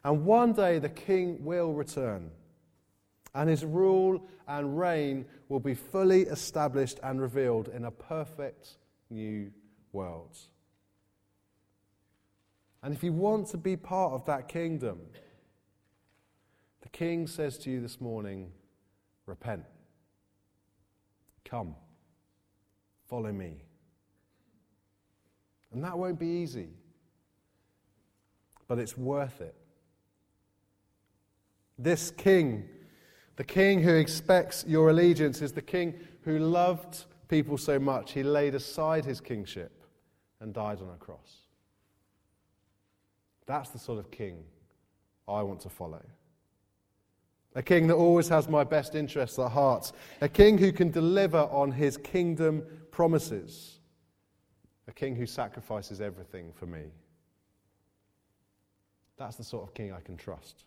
And 0.03 0.25
one 0.25 0.55
day 0.55 0.79
the 0.79 0.89
king 0.89 1.45
will 1.45 1.75
return. 1.75 2.31
And 3.35 3.49
his 3.49 3.65
rule 3.65 4.27
and 4.49 4.79
reign 4.79 5.25
will 5.49 5.61
be 5.61 5.75
fully 5.75 6.23
established 6.23 6.99
and 7.03 7.21
revealed 7.21 7.69
in 7.69 7.85
a 7.85 7.91
perfect 7.91 8.77
new 9.09 9.53
world. 9.93 10.37
And 12.83 12.95
if 12.95 13.05
you 13.05 13.13
want 13.13 13.49
to 13.49 13.57
be 13.57 13.77
part 13.77 14.13
of 14.13 14.25
that 14.27 14.49
kingdom, 14.49 15.01
the 16.81 16.89
king 16.89 17.27
says 17.27 17.59
to 17.59 17.71
you 17.71 17.81
this 17.81 18.01
morning, 18.01 18.51
repent. 19.27 19.65
Come. 21.45 21.75
Follow 23.09 23.33
me. 23.33 23.65
And 25.73 25.85
that 25.85 25.97
won't 25.99 26.19
be 26.19 26.27
easy, 26.27 26.71
but 28.67 28.79
it's 28.79 28.97
worth 28.97 29.41
it. 29.41 29.55
This 31.79 32.11
king, 32.11 32.69
the 33.41 33.45
king 33.45 33.83
who 33.83 33.95
expects 33.95 34.67
your 34.69 34.91
allegiance, 34.91 35.41
is 35.41 35.51
the 35.51 35.63
king 35.63 35.95
who 36.25 36.39
loved 36.39 37.07
people 37.27 37.57
so 37.57 37.79
much 37.79 38.13
he 38.13 38.23
laid 38.23 38.55
aside 38.55 39.03
his 39.03 39.19
kingship 39.19 39.83
and 40.41 40.53
died 40.53 40.79
on 40.83 40.91
a 40.91 40.99
cross. 40.99 41.47
That's 43.47 43.71
the 43.71 43.79
sort 43.79 43.99
of 43.99 44.11
king 44.11 44.45
I 45.27 45.41
want 45.41 45.61
to 45.61 45.71
follow. 45.71 46.03
A 47.55 47.63
king 47.63 47.87
that 47.87 47.95
always 47.95 48.29
has 48.29 48.47
my 48.47 48.63
best 48.63 48.95
interests 48.95 49.39
at 49.39 49.53
heart. 49.53 49.91
A 50.21 50.29
king 50.29 50.59
who 50.59 50.71
can 50.71 50.91
deliver 50.91 51.39
on 51.39 51.73
his 51.73 51.97
kingdom 51.97 52.63
promises. 52.91 53.81
A 54.87 54.93
king 54.93 55.17
who 55.17 55.25
sacrifices 55.25 56.03
everything 56.03 56.53
for 56.53 56.67
me. 56.67 56.93
That's 59.17 59.37
the 59.37 59.45
sort 59.45 59.67
of 59.67 59.73
king 59.73 59.95
I 59.95 60.01
can 60.01 60.19
trust. 60.19 60.65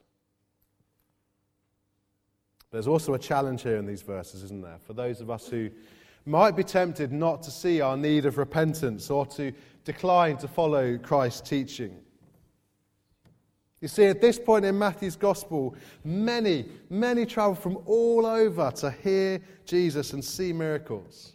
There's 2.74 2.88
also 2.88 3.14
a 3.14 3.20
challenge 3.20 3.62
here 3.62 3.78
in 3.78 3.86
these 3.86 4.02
verses, 4.02 4.42
isn't 4.42 4.64
there? 4.64 4.80
For 4.80 4.94
those 4.94 5.22
of 5.22 5.30
us 5.30 5.48
who 5.48 5.70
might 6.26 6.56
be 6.56 6.64
tempted 6.64 7.12
not 7.12 7.44
to 7.44 7.52
see 7.52 7.82
our 7.82 7.96
need 7.96 8.26
of 8.26 8.40
repentance 8.40 9.12
or 9.12 9.28
to 9.28 9.54
decline 9.86 10.38
to 10.38 10.48
follow 10.48 10.98
Christ's 10.98 11.48
teaching. 11.48 11.96
You 13.80 13.88
see, 13.88 14.06
at 14.06 14.22
this 14.22 14.40
point 14.40 14.66
in 14.66 14.80
Matthew's 14.80 15.16
gospel, 15.16 15.76
many, 16.04 16.66
many 16.90 17.28
travel 17.28 17.54
from 17.54 17.78
all 17.86 18.26
over 18.26 18.72
to 18.78 18.90
hear 18.90 19.40
Jesus 19.66 20.14
and 20.14 20.26
see 20.26 20.52
miracles. 20.52 21.34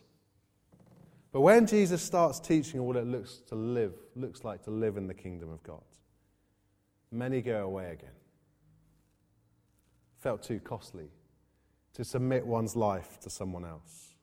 But 1.31 1.43
when 1.43 1.69
Jesus 1.69 2.03
starts 2.03 2.41
teaching 2.41 2.83
what 2.83 2.97
it 2.97 3.07
looks 3.07 3.43
to 3.47 3.55
live, 3.55 3.93
looks 4.17 4.43
like 4.43 4.65
to 4.65 4.73
live 4.73 4.97
in 4.97 5.07
the 5.07 5.15
kingdom 5.15 5.53
of 5.53 5.63
God, 5.63 5.85
many 7.13 7.43
go 7.43 7.65
away 7.65 7.93
again. 7.93 8.11
Felt 10.19 10.43
too 10.43 10.59
costly 10.59 11.11
to 11.99 12.05
submit 12.05 12.47
one's 12.47 12.77
life 12.77 13.19
to 13.19 13.29
someone 13.29 13.65
else. 13.65 14.15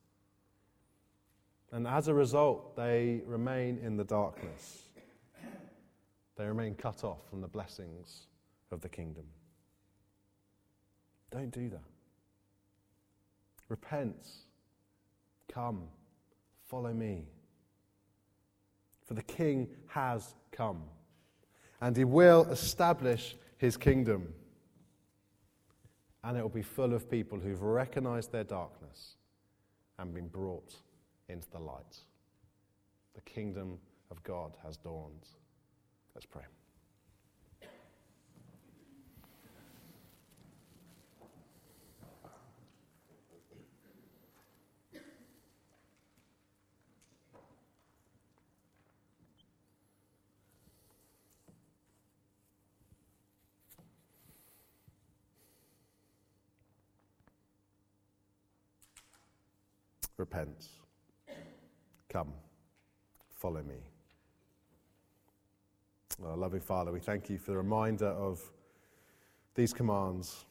And 1.73 1.85
as 1.85 2.07
a 2.07 2.13
result, 2.13 2.73
they 2.77 3.21
remain 3.25 3.79
in 3.83 3.97
the 3.97 4.05
darkness. 4.05 4.83
They 6.37 6.45
remain 6.45 6.75
cut 6.75 7.03
off 7.03 7.17
from 7.29 7.41
the 7.41 7.49
blessings 7.49 8.27
of 8.71 8.79
the 8.79 8.87
kingdom. 8.87 9.25
Don't 11.31 11.51
do 11.51 11.67
that. 11.67 11.83
Repent. 13.67 14.25
Come. 15.51 15.89
Follow 16.69 16.93
me. 16.93 17.25
For 19.03 19.15
the 19.15 19.23
king 19.23 19.67
has 19.87 20.33
come, 20.53 20.81
and 21.81 21.97
he 21.97 22.05
will 22.05 22.45
establish 22.45 23.35
his 23.57 23.75
kingdom. 23.75 24.33
And 26.25 26.35
it 26.35 26.41
will 26.41 26.49
be 26.49 26.63
full 26.63 26.93
of 26.93 27.09
people 27.09 27.39
who've 27.39 27.61
recognized 27.61 28.31
their 28.31 28.43
darkness 28.43 29.15
and 29.99 30.11
been 30.11 30.27
brought 30.27 30.73
into 31.29 31.47
the 31.51 31.59
light. 31.59 31.99
The 33.13 33.21
kingdom 33.21 33.77
of 34.09 34.23
God 34.23 34.57
has 34.65 34.75
dawned. 34.75 35.27
Let's 36.15 36.25
pray. 36.25 36.41
Repent. 60.25 60.69
Come. 62.09 62.33
Follow 63.29 63.61
me. 63.61 63.75
Oh, 66.23 66.33
loving 66.33 66.61
Father, 66.61 66.91
we 66.91 66.99
thank 66.99 67.29
you 67.29 67.37
for 67.37 67.51
the 67.51 67.57
reminder 67.57 68.07
of 68.07 68.41
these 69.53 69.71
commands. 69.71 70.45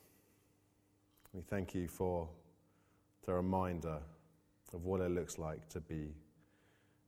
We 1.32 1.42
thank 1.42 1.74
you 1.74 1.88
for 1.88 2.28
the 3.26 3.34
reminder 3.34 3.98
of 4.72 4.84
what 4.84 5.00
it 5.00 5.10
looks 5.10 5.38
like 5.38 5.68
to 5.70 5.80
be 5.80 6.14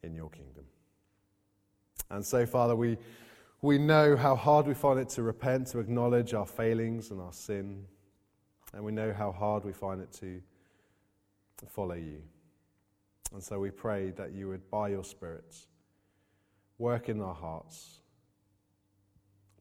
in 0.03 0.17
your 0.17 0.31
kingdom. 0.31 0.65
And 2.11 2.27
so, 2.27 2.45
Father, 2.47 2.75
we, 2.75 2.99
we 3.63 3.79
know 3.79 4.17
how 4.17 4.35
hard 4.35 4.67
we 4.67 4.75
find 4.75 4.99
it 4.99 5.09
to 5.11 5.23
repent, 5.23 5.69
to 5.69 5.79
acknowledge 5.79 6.35
our 6.35 6.47
failings 6.47 7.13
and 7.13 7.21
our 7.21 7.33
sin. 7.33 7.85
And 8.75 8.83
we 8.83 8.91
know 8.91 9.13
how 9.17 9.31
hard 9.31 9.65
we 9.65 9.73
find 9.73 10.01
it 10.01 10.11
to 10.15 10.43
follow 11.69 11.95
you. 11.95 12.23
And 13.33 13.43
so 13.43 13.59
we 13.59 13.71
pray 13.71 14.11
that 14.13 14.33
you 14.33 14.49
would, 14.49 14.71
by 14.71 14.89
your 14.89 15.05
spirits, 15.05 15.69
work 16.79 17.09
in 17.09 17.21
our 17.21 17.35
hearts, 17.35 18.01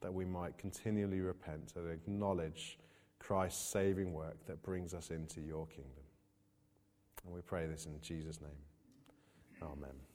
that 0.01 0.13
we 0.13 0.25
might 0.25 0.57
continually 0.57 1.21
repent 1.21 1.73
and 1.75 1.91
acknowledge 1.91 2.77
Christ's 3.19 3.71
saving 3.71 4.13
work 4.13 4.45
that 4.45 4.61
brings 4.61 4.93
us 4.93 5.09
into 5.09 5.41
your 5.41 5.65
kingdom. 5.67 6.03
And 7.25 7.33
we 7.33 7.41
pray 7.41 7.65
this 7.65 7.85
in 7.85 7.99
Jesus' 8.01 8.39
name. 8.39 8.51
Amen. 9.61 10.14